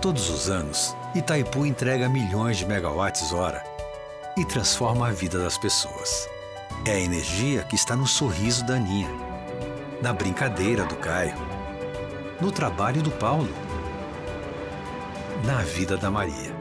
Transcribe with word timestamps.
Todos 0.00 0.30
os 0.30 0.48
anos, 0.48 0.96
Itaipu 1.12 1.66
entrega 1.66 2.08
milhões 2.08 2.56
de 2.56 2.64
megawatts 2.64 3.32
hora 3.32 3.64
e 4.36 4.44
transforma 4.44 5.08
a 5.08 5.10
vida 5.10 5.42
das 5.42 5.58
pessoas. 5.58 6.28
É 6.86 6.92
a 6.92 7.00
energia 7.00 7.64
que 7.64 7.74
está 7.74 7.96
no 7.96 8.06
sorriso 8.06 8.64
da 8.64 8.74
Aninha, 8.74 9.10
na 10.00 10.12
brincadeira 10.12 10.84
do 10.84 10.94
Caio, 10.94 11.34
no 12.40 12.52
trabalho 12.52 13.02
do 13.02 13.10
Paulo, 13.10 13.52
na 15.44 15.62
vida 15.62 15.96
da 15.96 16.12
Maria. 16.12 16.56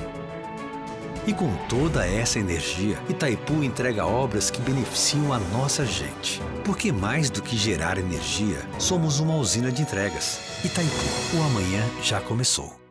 E 1.27 1.31
com 1.31 1.55
toda 1.69 2.07
essa 2.07 2.39
energia, 2.39 2.97
Itaipu 3.07 3.63
entrega 3.63 4.07
obras 4.07 4.49
que 4.49 4.61
beneficiam 4.61 5.31
a 5.31 5.37
nossa 5.37 5.85
gente. 5.85 6.41
Porque 6.65 6.91
mais 6.91 7.29
do 7.29 7.43
que 7.43 7.55
gerar 7.55 7.99
energia, 7.99 8.67
somos 8.79 9.19
uma 9.19 9.35
usina 9.35 9.71
de 9.71 9.83
entregas. 9.83 10.39
Itaipu, 10.65 11.37
o 11.37 11.43
amanhã 11.43 11.83
já 12.01 12.19
começou. 12.19 12.86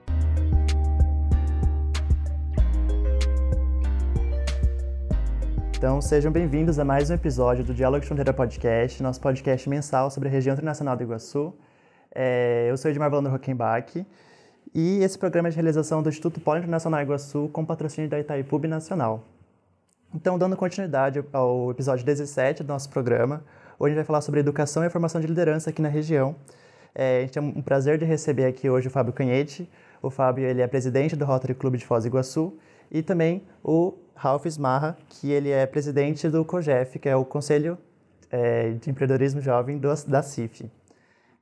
Então, 5.76 6.00
sejam 6.00 6.32
bem-vindos 6.32 6.78
a 6.78 6.86
mais 6.86 7.10
um 7.10 7.14
episódio 7.14 7.62
do 7.62 7.74
Diálogo 7.74 8.00
de 8.00 8.06
Fronteira 8.06 8.32
Podcast, 8.32 9.02
nosso 9.02 9.20
podcast 9.20 9.68
mensal 9.68 10.10
sobre 10.10 10.26
a 10.26 10.32
região 10.32 10.54
internacional 10.54 10.96
do 10.96 11.02
Iguaçu. 11.02 11.52
É, 12.14 12.66
eu 12.70 12.78
sou 12.78 12.90
Edmar 12.90 13.10
Valando 13.10 13.28
Rockenbach 13.28 14.06
e 14.74 15.02
esse 15.02 15.18
programa 15.18 15.48
é 15.48 15.50
de 15.50 15.56
realização 15.56 16.02
do 16.02 16.08
Instituto 16.08 16.40
Polo 16.40 16.60
Internacional 16.60 17.02
Iguaçu 17.02 17.50
com 17.52 17.62
patrocínio 17.62 18.08
da 18.08 18.18
Itaipu 18.18 18.58
Nacional. 18.66 19.22
Então, 20.14 20.38
dando 20.38 20.56
continuidade 20.56 21.22
ao 21.30 21.70
episódio 21.70 22.06
17 22.06 22.62
do 22.62 22.68
nosso 22.68 22.88
programa, 22.88 23.44
hoje 23.78 23.88
a 23.88 23.88
gente 23.88 23.96
vai 23.96 24.04
falar 24.04 24.22
sobre 24.22 24.40
educação 24.40 24.82
e 24.82 24.88
formação 24.88 25.20
de 25.20 25.26
liderança 25.26 25.68
aqui 25.68 25.82
na 25.82 25.90
região. 25.90 26.34
É, 26.94 27.18
a 27.18 27.20
gente 27.20 27.32
tem 27.32 27.42
um 27.42 27.60
prazer 27.60 27.98
de 27.98 28.06
receber 28.06 28.46
aqui 28.46 28.70
hoje 28.70 28.88
o 28.88 28.90
Fábio 28.90 29.12
Canhete. 29.12 29.70
O 30.00 30.08
Fábio 30.08 30.46
ele 30.46 30.62
é 30.62 30.66
presidente 30.66 31.14
do 31.14 31.26
Rotary 31.26 31.54
Clube 31.54 31.76
de 31.76 31.84
Foz 31.84 32.04
do 32.04 32.06
Iguaçu 32.06 32.54
e 32.90 33.02
também 33.02 33.42
o 33.62 33.92
Ralph 34.16 34.46
Smarra, 34.46 34.96
que 35.08 35.30
ele 35.30 35.50
é 35.50 35.66
presidente 35.66 36.28
do 36.28 36.44
COGEF, 36.44 36.98
que 36.98 37.08
é 37.08 37.14
o 37.14 37.24
Conselho 37.24 37.78
é, 38.30 38.70
de 38.70 38.90
Empreendedorismo 38.90 39.40
Jovem 39.40 39.78
do, 39.78 39.88
da 40.08 40.22
CIF. 40.22 40.70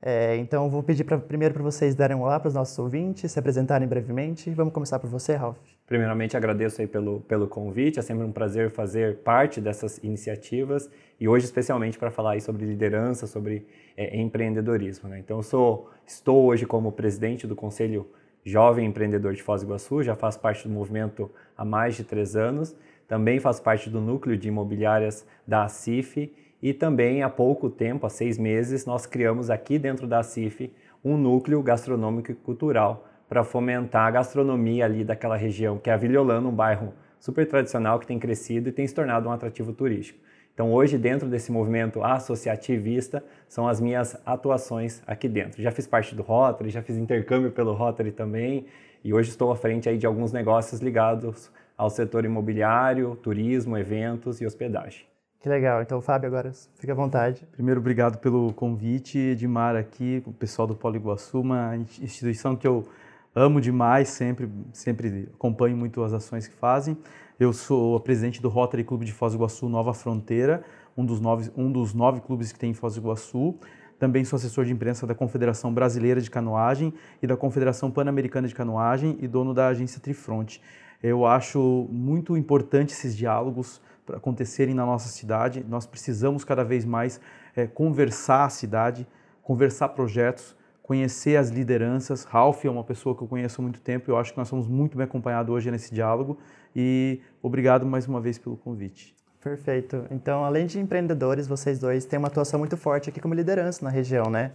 É, 0.01 0.35
então, 0.35 0.69
vou 0.69 0.83
pedir 0.83 1.03
pra, 1.03 1.17
primeiro 1.17 1.53
para 1.53 1.63
vocês 1.63 1.95
darem 1.95 2.15
um 2.15 2.21
olá 2.21 2.39
para 2.39 2.49
os 2.49 2.53
nossos 2.53 2.77
ouvintes, 2.77 3.31
se 3.31 3.39
apresentarem 3.39 3.87
brevemente. 3.87 4.51
Vamos 4.51 4.71
começar 4.71 4.99
por 4.99 5.09
você, 5.09 5.33
Ralph. 5.33 5.57
Primeiramente, 5.87 6.37
agradeço 6.37 6.79
aí 6.79 6.85
pelo, 6.85 7.21
pelo 7.21 7.47
convite. 7.47 7.97
É 7.97 8.01
sempre 8.03 8.23
um 8.23 8.31
prazer 8.31 8.69
fazer 8.69 9.17
parte 9.17 9.59
dessas 9.59 9.97
iniciativas 10.03 10.89
e 11.19 11.27
hoje, 11.27 11.45
especialmente, 11.45 11.97
para 11.97 12.11
falar 12.11 12.33
aí 12.33 12.41
sobre 12.41 12.65
liderança, 12.65 13.25
sobre 13.25 13.65
é, 13.97 14.15
empreendedorismo. 14.19 15.09
Né? 15.09 15.17
Então, 15.17 15.37
eu 15.37 15.43
sou, 15.43 15.89
estou 16.05 16.45
hoje 16.45 16.67
como 16.67 16.91
presidente 16.91 17.47
do 17.47 17.55
Conselho 17.55 18.07
jovem 18.45 18.85
empreendedor 18.85 19.33
de 19.33 19.41
Foz 19.41 19.61
do 19.61 19.67
Iguaçu, 19.67 20.03
já 20.03 20.15
faço 20.15 20.39
parte 20.39 20.67
do 20.67 20.73
movimento 20.73 21.31
há 21.57 21.65
mais 21.65 21.95
de 21.95 22.03
três 22.03 22.35
anos. 22.35 22.75
Também 23.07 23.39
faço 23.39 23.61
parte 23.61 23.89
do 23.89 23.99
núcleo 23.99 24.37
de 24.37 24.47
imobiliárias 24.47 25.25
da 25.47 25.63
ACIF 25.63 26.31
e 26.61 26.73
também 26.73 27.23
há 27.23 27.29
pouco 27.29 27.69
tempo, 27.69 28.05
há 28.05 28.09
seis 28.09 28.37
meses, 28.37 28.85
nós 28.85 29.05
criamos 29.05 29.49
aqui 29.49 29.77
dentro 29.77 30.07
da 30.07 30.19
ACIF 30.19 30.71
um 31.03 31.17
núcleo 31.17 31.61
gastronômico 31.61 32.31
e 32.31 32.35
cultural 32.35 33.07
para 33.27 33.43
fomentar 33.43 34.07
a 34.07 34.11
gastronomia 34.11 34.85
ali 34.85 35.03
daquela 35.03 35.35
região, 35.35 35.77
que 35.77 35.89
é 35.89 35.93
a 35.93 35.97
Viliolano, 35.97 36.49
um 36.49 36.55
bairro 36.55 36.93
super 37.19 37.47
tradicional 37.47 37.99
que 37.99 38.07
tem 38.07 38.19
crescido 38.19 38.69
e 38.69 38.71
tem 38.71 38.87
se 38.87 38.93
tornado 38.93 39.27
um 39.27 39.31
atrativo 39.31 39.73
turístico. 39.73 40.19
Então, 40.55 40.71
hoje, 40.71 40.97
dentro 40.97 41.27
desse 41.27 41.51
movimento 41.51 42.01
associativista, 42.01 43.21
são 43.45 43.67
as 43.67 43.81
minhas 43.81 44.15
atuações 44.25 45.03
aqui 45.05 45.27
dentro. 45.27 45.61
Já 45.61 45.69
fiz 45.69 45.85
parte 45.85 46.15
do 46.15 46.23
Rotary, 46.23 46.69
já 46.69 46.81
fiz 46.81 46.95
intercâmbio 46.95 47.51
pelo 47.51 47.73
Rotary 47.73 48.13
também, 48.13 48.65
e 49.03 49.13
hoje 49.13 49.29
estou 49.31 49.51
à 49.51 49.55
frente 49.57 49.89
aí 49.89 49.97
de 49.97 50.05
alguns 50.07 50.31
negócios 50.31 50.79
ligados 50.79 51.51
ao 51.77 51.89
setor 51.89 52.23
imobiliário, 52.23 53.17
turismo, 53.17 53.77
eventos 53.77 54.39
e 54.39 54.45
hospedagem. 54.45 55.05
Que 55.41 55.49
legal. 55.49 55.81
Então, 55.81 56.01
Fábio, 56.01 56.27
agora 56.27 56.53
fica 56.75 56.93
à 56.93 56.95
vontade. 56.95 57.45
Primeiro, 57.51 57.81
obrigado 57.81 58.17
pelo 58.19 58.53
convite, 58.53 59.17
Edmar, 59.19 59.75
aqui, 59.75 60.23
o 60.25 60.31
pessoal 60.31 60.65
do 60.65 60.73
Polo 60.73 60.95
Iguaçu, 60.95 61.41
uma 61.41 61.75
instituição 61.75 62.55
que 62.55 62.65
eu 62.65 62.87
amo 63.35 63.59
demais, 63.59 64.07
sempre, 64.07 64.49
sempre 64.71 65.27
acompanho 65.35 65.75
muito 65.75 66.01
as 66.01 66.13
ações 66.13 66.47
que 66.47 66.55
fazem. 66.55 66.97
Eu 67.37 67.51
sou 67.51 67.99
presidente 67.99 68.41
do 68.41 68.47
Rotary 68.47 68.85
Clube 68.85 69.03
de 69.03 69.11
Foz 69.11 69.33
do 69.33 69.39
Iguaçu 69.39 69.67
Nova 69.67 69.93
Fronteira, 69.93 70.63
um 70.95 71.05
dos 71.05 71.19
nove, 71.19 71.51
um 71.57 71.69
dos 71.69 71.93
nove 71.93 72.21
clubes 72.21 72.53
que 72.53 72.57
tem 72.57 72.71
em 72.71 72.73
Foz 72.73 72.95
do 72.95 73.01
Iguaçu. 73.01 73.55
Também 73.99 74.23
sou 74.23 74.37
assessor 74.37 74.63
de 74.63 74.71
imprensa 74.71 75.05
da 75.05 75.13
Confederação 75.13 75.73
Brasileira 75.73 76.21
de 76.21 76.31
Canoagem 76.31 76.93
e 77.21 77.27
da 77.27 77.35
Confederação 77.35 77.91
Pan-Americana 77.91 78.47
de 78.47 78.55
Canoagem 78.55 79.17
e 79.19 79.27
dono 79.27 79.53
da 79.53 79.67
agência 79.67 79.99
Trifront. 79.99 80.61
Eu 81.03 81.25
acho 81.25 81.89
muito 81.91 82.37
importante 82.37 82.93
esses 82.93 83.13
diálogos 83.17 83.81
para 84.05 84.15
acontecerem 84.15 84.73
na 84.73 84.85
nossa 84.85 85.09
cidade. 85.09 85.65
Nós 85.67 85.85
precisamos 85.85 86.45
cada 86.45 86.63
vez 86.63 86.85
mais 86.85 87.19
é, 87.53 87.67
conversar 87.67 88.45
a 88.45 88.49
cidade, 88.49 89.05
conversar 89.43 89.89
projetos, 89.89 90.55
conhecer 90.85 91.35
as 91.35 91.49
lideranças. 91.49 92.25
Ralph 92.25 92.63
é 92.63 92.69
uma 92.69 92.83
pessoa 92.83 93.15
que 93.15 93.23
eu 93.23 93.27
conheço 93.27 93.59
há 93.59 93.63
muito 93.63 93.81
tempo. 93.81 94.09
Eu 94.09 94.17
acho 94.17 94.31
que 94.31 94.37
nós 94.37 94.47
somos 94.47 94.67
muito 94.67 94.95
bem 94.95 95.05
acompanhados 95.05 95.53
hoje 95.53 95.71
nesse 95.71 95.93
diálogo 95.93 96.37
e 96.75 97.21
obrigado 97.41 97.87
mais 97.87 98.07
uma 98.07 98.21
vez 98.21 98.37
pelo 98.37 98.55
convite. 98.55 99.15
Perfeito. 99.41 100.05
Então, 100.11 100.45
além 100.45 100.67
de 100.67 100.79
empreendedores, 100.79 101.47
vocês 101.47 101.79
dois 101.79 102.05
têm 102.05 102.19
uma 102.19 102.27
atuação 102.27 102.59
muito 102.59 102.77
forte 102.77 103.09
aqui 103.09 103.19
como 103.19 103.33
liderança 103.33 103.83
na 103.83 103.89
região, 103.89 104.29
né? 104.29 104.51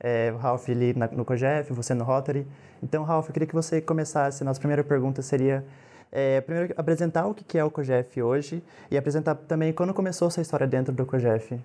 É, 0.00 0.32
o 0.34 0.38
Ralph 0.38 0.68
ali 0.70 0.94
no 1.12 1.24
COGEF, 1.24 1.72
você 1.72 1.92
no 1.92 2.02
Rotary. 2.02 2.46
Então, 2.82 3.04
Ralph, 3.04 3.28
eu 3.28 3.32
queria 3.34 3.46
que 3.46 3.54
você 3.54 3.80
começasse. 3.82 4.42
Nossa 4.42 4.58
primeira 4.58 4.82
pergunta 4.82 5.20
seria, 5.20 5.64
é, 6.10 6.40
primeiro, 6.40 6.72
apresentar 6.78 7.26
o 7.26 7.34
que 7.34 7.58
é 7.58 7.64
o 7.64 7.70
COGEF 7.70 8.22
hoje 8.22 8.62
e 8.90 8.96
apresentar 8.96 9.34
também 9.34 9.70
quando 9.72 9.92
começou 9.92 10.28
a 10.28 10.30
sua 10.30 10.40
história 10.40 10.66
dentro 10.66 10.94
do 10.94 11.04
COGEF. 11.04 11.60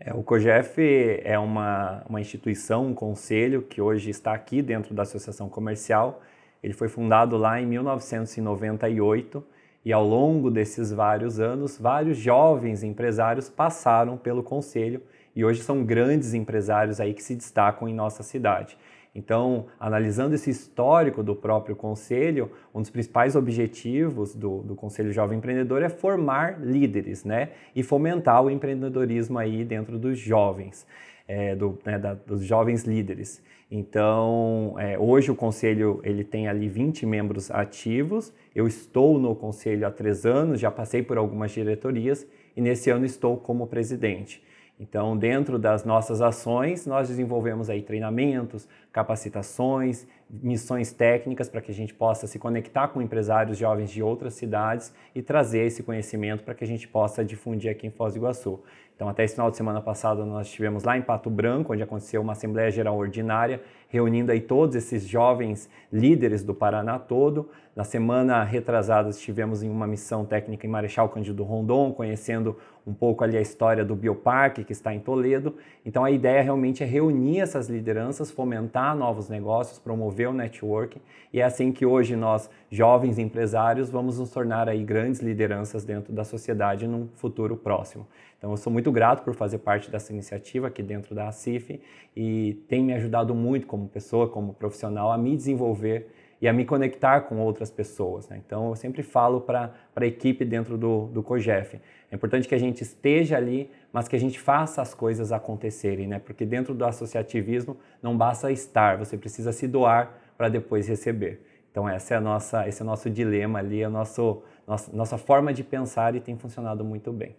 É, 0.00 0.14
o 0.14 0.22
COGEF 0.22 0.80
é 1.24 1.38
uma, 1.38 2.04
uma 2.08 2.20
instituição, 2.20 2.86
um 2.86 2.94
conselho 2.94 3.62
que 3.62 3.80
hoje 3.80 4.10
está 4.10 4.32
aqui 4.32 4.62
dentro 4.62 4.94
da 4.94 5.02
Associação 5.02 5.48
Comercial 5.48 6.22
ele 6.62 6.72
foi 6.72 6.88
fundado 6.88 7.36
lá 7.36 7.60
em 7.60 7.66
1998 7.66 9.44
e 9.84 9.92
ao 9.92 10.04
longo 10.04 10.50
desses 10.50 10.92
vários 10.92 11.38
anos, 11.38 11.78
vários 11.78 12.18
jovens 12.18 12.82
empresários 12.82 13.48
passaram 13.48 14.16
pelo 14.16 14.42
conselho 14.42 15.00
e 15.34 15.44
hoje 15.44 15.62
são 15.62 15.84
grandes 15.84 16.34
empresários 16.34 17.00
aí 17.00 17.14
que 17.14 17.22
se 17.22 17.36
destacam 17.36 17.88
em 17.88 17.94
nossa 17.94 18.22
cidade. 18.22 18.76
Então, 19.14 19.66
analisando 19.80 20.34
esse 20.34 20.50
histórico 20.50 21.22
do 21.22 21.34
próprio 21.34 21.74
conselho, 21.74 22.50
um 22.74 22.80
dos 22.80 22.90
principais 22.90 23.34
objetivos 23.34 24.34
do, 24.34 24.62
do 24.62 24.74
Conselho 24.74 25.12
Jovem 25.12 25.38
Empreendedor 25.38 25.82
é 25.82 25.88
formar 25.88 26.60
líderes, 26.60 27.24
né? 27.24 27.50
E 27.74 27.82
fomentar 27.82 28.42
o 28.44 28.50
empreendedorismo 28.50 29.38
aí 29.38 29.64
dentro 29.64 29.98
dos 29.98 30.18
jovens, 30.18 30.86
é, 31.26 31.56
do, 31.56 31.78
né, 31.84 31.98
da, 31.98 32.14
dos 32.14 32.44
jovens 32.44 32.84
líderes. 32.84 33.42
Então, 33.70 34.74
é, 34.78 34.98
hoje 34.98 35.30
o 35.30 35.34
conselho 35.34 36.00
ele 36.02 36.24
tem 36.24 36.48
ali 36.48 36.68
20 36.68 37.04
membros 37.04 37.50
ativos. 37.50 38.32
Eu 38.54 38.66
estou 38.66 39.18
no 39.18 39.34
conselho 39.34 39.86
há 39.86 39.90
três 39.90 40.24
anos, 40.24 40.58
já 40.58 40.70
passei 40.70 41.02
por 41.02 41.18
algumas 41.18 41.50
diretorias 41.50 42.26
e 42.56 42.60
nesse 42.60 42.88
ano 42.88 43.04
estou 43.04 43.36
como 43.36 43.66
presidente. 43.66 44.42
Então, 44.80 45.16
dentro 45.16 45.58
das 45.58 45.84
nossas 45.84 46.20
ações, 46.20 46.86
nós 46.86 47.08
desenvolvemos 47.08 47.68
aí 47.68 47.82
treinamentos, 47.82 48.68
capacitações, 48.92 50.06
missões 50.30 50.92
técnicas 50.92 51.48
para 51.48 51.60
que 51.60 51.72
a 51.72 51.74
gente 51.74 51.92
possa 51.92 52.28
se 52.28 52.38
conectar 52.38 52.86
com 52.88 53.02
empresários 53.02 53.58
jovens 53.58 53.90
de 53.90 54.00
outras 54.02 54.34
cidades 54.34 54.92
e 55.14 55.20
trazer 55.20 55.66
esse 55.66 55.82
conhecimento 55.82 56.44
para 56.44 56.54
que 56.54 56.62
a 56.62 56.66
gente 56.66 56.86
possa 56.86 57.24
difundir 57.24 57.70
aqui 57.70 57.88
em 57.88 57.90
Foz 57.90 58.14
do 58.14 58.20
Iguaçu. 58.20 58.60
Então, 58.98 59.08
até 59.08 59.22
esse 59.22 59.34
final 59.34 59.48
de 59.48 59.56
semana 59.56 59.80
passado, 59.80 60.26
nós 60.26 60.48
estivemos 60.48 60.82
lá 60.82 60.98
em 60.98 61.02
Pato 61.02 61.30
Branco, 61.30 61.72
onde 61.72 61.84
aconteceu 61.84 62.20
uma 62.20 62.32
Assembleia 62.32 62.68
Geral 62.68 62.96
Ordinária, 62.96 63.62
reunindo 63.88 64.32
aí 64.32 64.40
todos 64.40 64.74
esses 64.74 65.06
jovens 65.06 65.70
líderes 65.92 66.42
do 66.42 66.52
Paraná 66.52 66.98
todo. 66.98 67.48
Na 67.76 67.84
semana 67.84 68.42
retrasada, 68.42 69.08
estivemos 69.08 69.62
em 69.62 69.70
uma 69.70 69.86
missão 69.86 70.24
técnica 70.24 70.66
em 70.66 70.68
Marechal 70.68 71.08
Cândido 71.10 71.44
Rondon, 71.44 71.92
conhecendo 71.92 72.56
um 72.84 72.92
pouco 72.92 73.22
ali 73.22 73.36
a 73.36 73.40
história 73.40 73.84
do 73.84 73.94
Bioparque, 73.94 74.64
que 74.64 74.72
está 74.72 74.92
em 74.92 74.98
Toledo. 74.98 75.54
Então, 75.86 76.02
a 76.02 76.10
ideia 76.10 76.42
realmente 76.42 76.82
é 76.82 76.86
reunir 76.86 77.38
essas 77.38 77.68
lideranças, 77.68 78.32
fomentar 78.32 78.96
novos 78.96 79.28
negócios, 79.28 79.78
promover 79.78 80.28
o 80.28 80.32
networking. 80.32 81.00
E 81.32 81.40
é 81.40 81.44
assim 81.44 81.70
que 81.70 81.86
hoje 81.86 82.16
nós, 82.16 82.50
jovens 82.68 83.16
empresários, 83.16 83.90
vamos 83.90 84.18
nos 84.18 84.30
tornar 84.30 84.68
aí 84.68 84.82
grandes 84.82 85.20
lideranças 85.20 85.84
dentro 85.84 86.12
da 86.12 86.24
sociedade 86.24 86.88
num 86.88 87.06
futuro 87.14 87.56
próximo. 87.56 88.08
Então, 88.38 88.52
eu 88.52 88.56
sou 88.56 88.72
muito 88.72 88.87
grato 88.92 89.22
por 89.22 89.34
fazer 89.34 89.58
parte 89.58 89.90
dessa 89.90 90.12
iniciativa 90.12 90.68
aqui 90.68 90.82
dentro 90.82 91.14
da 91.14 91.28
ACIF 91.28 91.80
e 92.16 92.62
tem 92.68 92.82
me 92.82 92.92
ajudado 92.94 93.34
muito 93.34 93.66
como 93.66 93.88
pessoa, 93.88 94.28
como 94.28 94.52
profissional, 94.54 95.10
a 95.12 95.18
me 95.18 95.36
desenvolver 95.36 96.08
e 96.40 96.46
a 96.46 96.52
me 96.52 96.64
conectar 96.64 97.22
com 97.22 97.38
outras 97.38 97.70
pessoas. 97.70 98.28
Né? 98.28 98.40
Então, 98.44 98.68
eu 98.68 98.76
sempre 98.76 99.02
falo 99.02 99.40
para 99.40 99.72
a 99.94 100.06
equipe 100.06 100.44
dentro 100.44 100.78
do, 100.78 101.06
do 101.06 101.22
COGEF. 101.22 101.80
É 102.10 102.14
importante 102.14 102.48
que 102.48 102.54
a 102.54 102.58
gente 102.58 102.82
esteja 102.82 103.36
ali, 103.36 103.70
mas 103.92 104.06
que 104.06 104.16
a 104.16 104.20
gente 104.20 104.38
faça 104.38 104.80
as 104.80 104.94
coisas 104.94 105.32
acontecerem, 105.32 106.06
né? 106.06 106.18
porque 106.18 106.46
dentro 106.46 106.74
do 106.74 106.84
associativismo 106.84 107.76
não 108.02 108.16
basta 108.16 108.50
estar, 108.52 108.96
você 108.96 109.16
precisa 109.16 109.52
se 109.52 109.66
doar 109.66 110.18
para 110.36 110.48
depois 110.48 110.86
receber. 110.86 111.44
Então 111.70 111.88
essa 111.88 112.14
é 112.14 112.16
a 112.16 112.20
nossa, 112.20 112.66
esse 112.68 112.80
é 112.80 112.84
o 112.84 112.86
nosso 112.86 113.10
dilema 113.10 113.58
ali, 113.58 113.84
a 113.84 113.90
nosso, 113.90 114.42
nossa, 114.66 114.90
nossa 114.96 115.18
forma 115.18 115.52
de 115.52 115.62
pensar 115.62 116.14
e 116.14 116.20
tem 116.20 116.36
funcionado 116.36 116.84
muito 116.84 117.12
bem. 117.12 117.36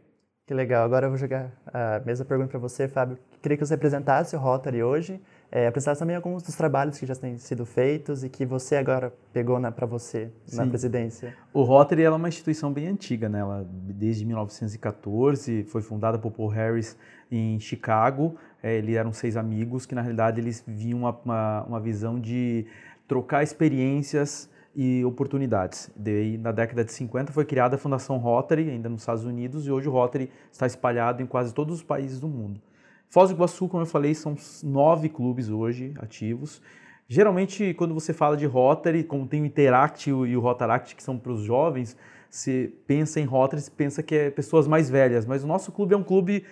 Que 0.50 0.54
legal. 0.56 0.84
Agora 0.84 1.06
eu 1.06 1.12
vou 1.12 1.18
jogar 1.20 1.52
a 1.72 2.02
mesma 2.04 2.26
pergunta 2.26 2.50
para 2.50 2.60
você, 2.60 2.88
Fábio. 2.88 3.20
Queria 3.40 3.56
que 3.56 3.64
você 3.64 3.76
apresentasse 3.76 4.36
o 4.36 4.40
Rotary 4.40 4.82
hoje, 4.82 5.22
é, 5.52 5.68
apresentasse 5.68 6.00
também 6.00 6.16
alguns 6.16 6.42
dos 6.42 6.56
trabalhos 6.56 6.98
que 6.98 7.06
já 7.06 7.14
têm 7.14 7.38
sido 7.38 7.68
feitos 7.68 8.24
e 8.24 8.30
que 8.30 8.48
você 8.48 8.76
agora 8.76 9.14
pegou 9.32 9.62
para 9.72 9.86
você 9.86 10.32
Sim. 10.48 10.58
na 10.58 10.66
presidência. 10.66 11.36
O 11.54 11.62
Rotary 11.62 12.02
é 12.02 12.10
uma 12.10 12.28
instituição 12.28 12.74
bem 12.74 12.88
antiga, 12.88 13.30
né? 13.30 13.42
Ela, 13.42 13.64
desde 13.70 14.26
1914, 14.26 15.66
foi 15.66 15.84
fundada 15.84 16.18
por 16.18 16.32
Paul 16.32 16.48
Harris 16.48 16.98
em 17.32 17.60
Chicago. 17.60 18.36
É, 18.64 18.76
eles 18.76 18.96
eram 18.96 19.14
seis 19.14 19.38
amigos 19.38 19.86
que, 19.86 19.94
na 19.94 20.02
realidade, 20.02 20.42
eles 20.42 20.64
viam 20.66 21.02
uma, 21.02 21.16
uma, 21.24 21.64
uma 21.66 21.80
visão 21.80 22.20
de 22.20 22.66
trocar 23.08 23.44
experiências 23.44 24.50
e 24.82 25.04
oportunidades. 25.04 25.92
Daí, 25.94 26.38
na 26.38 26.54
década 26.54 26.86
de 26.86 26.94
50 26.94 27.34
foi 27.34 27.44
criada 27.44 27.76
a 27.76 27.78
Fundação 27.78 28.16
Rotary, 28.16 28.70
ainda 28.70 28.88
nos 28.88 29.02
Estados 29.02 29.26
Unidos, 29.26 29.68
e 29.68 29.72
hoje 29.72 29.90
o 29.90 29.92
Rotary 29.92 30.32
está 30.50 30.66
espalhado 30.66 31.22
em 31.22 31.26
quase 31.26 31.54
todos 31.54 31.76
os 31.76 31.84
países 31.84 32.18
do 32.18 32.30
mundo. 32.30 32.62
Foz 33.10 33.30
do 33.30 33.36
Iguaçu, 33.36 33.68
como 33.68 33.84
eu 33.84 33.86
falei, 33.86 34.16
são 34.16 34.38
nove 34.64 35.10
clubes 35.10 35.50
hoje 35.50 35.94
ativos. 36.00 36.62
Geralmente, 37.10 37.74
quando 37.74 37.94
você 37.94 38.14
fala 38.14 38.38
de 38.38 38.46
Rotary, 38.46 39.04
como 39.04 39.28
tem 39.28 39.42
o 39.42 39.46
Interact 39.46 40.10
e 40.10 40.14
o 40.14 40.40
Rotaract, 40.40 40.96
que 40.96 41.04
são 41.04 41.18
para 41.18 41.34
os 41.34 41.42
jovens, 41.42 41.98
você 42.30 42.72
pensa 42.88 43.20
em 43.20 43.26
Rotary, 43.26 43.62
você 43.62 43.72
pensa 43.72 44.02
que 44.02 44.16
é 44.16 44.30
pessoas 44.30 44.66
mais 44.66 44.90
velhas, 44.90 45.26
mas 45.26 45.44
o 45.44 45.48
nosso 45.48 45.74
clube 45.74 45.94
é 45.94 45.98
um 45.98 46.04
clube 46.04 46.46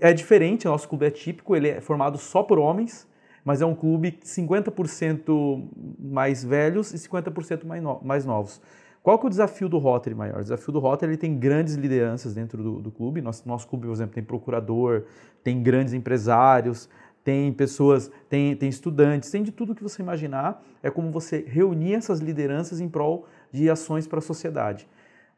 é 0.00 0.12
diferente, 0.12 0.66
o 0.66 0.70
nosso 0.72 0.88
clube 0.88 1.06
é 1.06 1.10
típico, 1.12 1.54
ele 1.54 1.68
é 1.68 1.80
formado 1.80 2.18
só 2.18 2.42
por 2.42 2.58
homens, 2.58 3.06
mas 3.44 3.60
é 3.60 3.66
um 3.66 3.74
clube 3.74 4.18
50% 4.24 5.68
mais 5.98 6.44
velhos 6.44 6.92
e 6.92 6.96
50% 6.96 7.64
mais, 7.64 7.82
mais 8.02 8.24
novos. 8.24 8.60
Qual 9.02 9.18
que 9.18 9.26
é 9.26 9.28
o 9.28 9.30
desafio 9.30 9.68
do 9.68 9.78
Rotary 9.78 10.14
maior? 10.14 10.38
O 10.38 10.42
desafio 10.42 10.72
do 10.72 10.78
Rotary 10.78 11.12
ele 11.12 11.16
tem 11.16 11.36
grandes 11.36 11.74
lideranças 11.74 12.34
dentro 12.34 12.62
do, 12.62 12.80
do 12.80 12.90
clube. 12.90 13.20
Nosso, 13.20 13.46
nosso 13.48 13.66
clube, 13.66 13.86
por 13.86 13.92
exemplo, 13.92 14.14
tem 14.14 14.22
procurador, 14.22 15.04
tem 15.42 15.60
grandes 15.60 15.92
empresários, 15.92 16.88
tem 17.24 17.52
pessoas, 17.52 18.10
tem, 18.28 18.54
tem 18.54 18.68
estudantes, 18.68 19.28
tem 19.28 19.42
de 19.42 19.50
tudo 19.50 19.74
que 19.74 19.82
você 19.82 20.00
imaginar. 20.00 20.62
É 20.82 20.88
como 20.88 21.10
você 21.10 21.44
reunir 21.48 21.94
essas 21.94 22.20
lideranças 22.20 22.80
em 22.80 22.88
prol 22.88 23.26
de 23.50 23.68
ações 23.68 24.06
para 24.06 24.20
a 24.20 24.22
sociedade. 24.22 24.88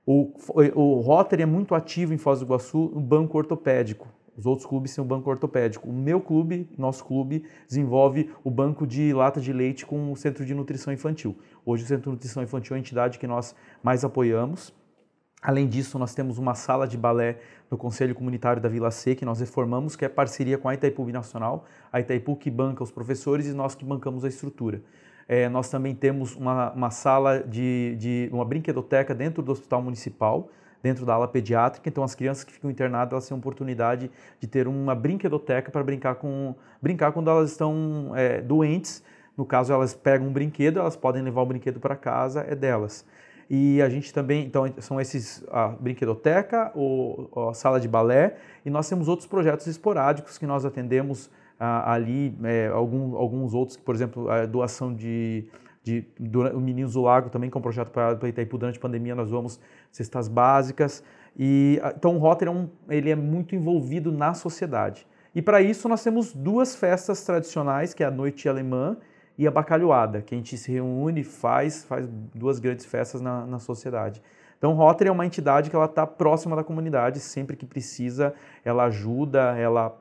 O, 0.07 0.33
o 0.75 1.01
Rotary 1.01 1.43
é 1.43 1.47
muito 1.47 1.75
ativo 1.75 2.13
em 2.13 2.19
Foz 2.19 2.41
do 2.41 2.45
Iguaçu 2.45 2.93
no 2.95 3.01
banco 3.01 3.39
ortopédico. 3.39 4.07
Os 4.37 4.47
outros 4.47 4.67
clubes 4.67 4.95
têm 4.95 5.03
o 5.03 5.07
banco 5.07 5.31
ortopédico. 5.31 5.89
O 5.89 5.93
meu 5.93 6.21
clube, 6.21 6.69
nosso 6.77 7.05
clube, 7.05 7.45
desenvolve 7.69 8.31
o 8.43 8.51
banco 8.51 8.87
de 8.87 9.13
lata 9.13 9.41
de 9.41 9.53
leite 9.53 9.87
com 9.87 10.11
o 10.11 10.17
Centro 10.17 10.45
de 10.45 10.55
Nutrição 10.55 10.93
Infantil. 10.93 11.37
Hoje 11.65 11.85
o 11.85 11.87
Centro 11.87 12.05
de 12.05 12.17
Nutrição 12.17 12.43
Infantil 12.43 12.75
é 12.75 12.77
a 12.77 12.81
entidade 12.81 13.19
que 13.19 13.27
nós 13.27 13.55
mais 13.83 14.05
apoiamos. 14.05 14.75
Além 15.41 15.69
disso, 15.69 15.99
nós 15.99 16.15
temos 16.15 16.39
uma 16.39 16.55
sala 16.55 16.89
de 16.89 16.97
balé 16.97 17.39
no 17.71 17.77
Conselho 17.77 18.15
Comunitário 18.15 18.63
da 18.63 18.69
Vila 18.69 18.91
C, 18.91 19.15
que 19.15 19.27
nós 19.27 19.41
reformamos, 19.41 19.95
que 19.95 20.05
é 20.05 20.09
parceria 20.09 20.57
com 20.57 20.69
a 20.69 20.75
Itaipu 20.75 21.07
Nacional, 21.13 21.67
a 21.93 22.01
Itaipu 22.01 22.35
que 22.35 22.51
banca 22.51 22.83
os 22.83 22.91
professores 22.91 23.47
e 23.47 23.53
nós 23.53 23.75
que 23.75 23.85
bancamos 23.85 24.25
a 24.25 24.29
estrutura. 24.29 24.83
É, 25.29 25.49
nós 25.49 25.69
também 25.69 25.95
temos 25.95 26.35
uma, 26.35 26.73
uma 26.73 26.91
sala 26.91 27.41
de, 27.41 27.95
de, 27.99 28.29
uma 28.33 28.45
brinquedoteca 28.45 29.15
dentro 29.15 29.43
do 29.43 29.53
Hospital 29.53 29.83
Municipal, 29.83 30.49
dentro 30.85 31.07
da 31.07 31.15
ala 31.15 31.27
pediátrica, 31.27 31.89
então 31.89 32.05
as 32.05 32.15
crianças 32.15 32.45
que 32.45 32.53
ficam 32.53 32.71
internadas 32.71 33.13
elas 33.13 33.27
têm 33.27 33.35
a 33.35 33.39
oportunidade 33.39 34.11
de 34.39 34.47
ter 34.47 34.69
uma 34.69 34.95
brinquedoteca 34.95 35.71
para 35.71 35.83
brincar 35.83 36.17
com 36.17 36.55
brincar 36.81 37.11
quando 37.11 37.31
elas 37.31 37.53
estão 37.53 38.13
é, 38.15 38.43
doentes. 38.43 39.03
No 39.35 39.47
caso, 39.47 39.73
elas 39.73 39.95
pegam 39.95 40.29
um 40.29 40.33
brinquedo, 40.33 40.79
elas 40.79 40.95
podem 40.95 41.23
levar 41.23 41.41
o 41.41 41.47
brinquedo 41.47 41.81
para 41.81 41.97
casa, 41.97 42.45
é 42.47 42.55
delas. 42.55 43.05
E 43.49 43.81
a 43.81 43.89
gente 43.89 44.13
também, 44.13 44.45
então, 44.45 44.71
são 44.79 45.01
esses 45.01 45.43
a 45.51 45.69
brinquedoteca, 45.69 46.71
o, 46.75 47.49
a 47.49 47.55
sala 47.55 47.81
de 47.81 47.89
balé, 47.89 48.37
e 48.65 48.69
nós 48.69 48.87
temos 48.87 49.09
outros 49.09 49.27
projetos 49.27 49.67
esporádicos 49.67 50.37
que 50.37 50.47
nós 50.47 50.67
atendemos 50.67 51.31
ali, 51.59 52.37
é, 52.45 52.69
algum, 52.69 53.17
alguns 53.17 53.55
outros, 53.55 53.79
por 53.79 53.95
exemplo, 53.95 54.31
a 54.31 54.45
doação 54.45 54.95
de 54.95 55.47
de, 55.85 56.07
o 56.55 56.61
Meninos 56.61 56.95
do 56.95 57.03
Lago 57.03 57.29
também, 57.29 57.51
que 57.51 57.57
é 57.57 57.59
um 57.59 57.63
projeto 57.63 57.91
para 57.91 58.19
Itaipu 58.27 58.57
durante 58.57 58.79
a 58.79 58.81
pandemia, 58.81 59.15
nós 59.15 59.31
vamos 59.31 59.61
cestas 59.93 60.27
básicas. 60.27 61.05
E, 61.39 61.79
então 61.95 62.17
o 62.17 62.19
Rotary 62.19 62.51
é, 62.51 62.53
um, 62.53 62.69
ele 62.89 63.11
é 63.11 63.15
muito 63.15 63.55
envolvido 63.55 64.11
na 64.11 64.33
sociedade. 64.33 65.07
E 65.35 65.43
para 65.43 65.61
isso 65.61 65.87
nós 65.89 66.03
temos 66.03 66.33
duas 66.33 66.75
festas 66.75 67.23
tradicionais, 67.23 67.93
que 67.93 68.03
é 68.03 68.07
a 68.07 68.11
Noite 68.11 68.49
Alemã 68.49 68.97
e 69.37 69.47
a 69.47 69.51
Bacalhoada, 69.51 70.23
que 70.23 70.35
a 70.35 70.39
gente 70.39 70.57
se 70.57 70.73
reúne 70.73 71.23
faz, 71.23 71.85
faz 71.85 72.09
duas 72.35 72.59
grandes 72.59 72.87
festas 72.87 73.21
na, 73.21 73.45
na 73.45 73.59
sociedade. 73.59 74.23
Então, 74.65 74.73
Rotary 74.73 75.11
é 75.11 75.13
uma 75.13 75.27
entidade 75.27 75.69
que 75.69 75.77
ela 75.77 75.85
está 75.85 76.07
próxima 76.07 76.57
da 76.57 76.65
comunidade, 76.65 77.21
sempre 77.21 77.55
que 77.55 77.67
precisa, 77.67 78.33
ela 78.65 78.85
ajuda, 78.85 79.55
ela 79.59 79.95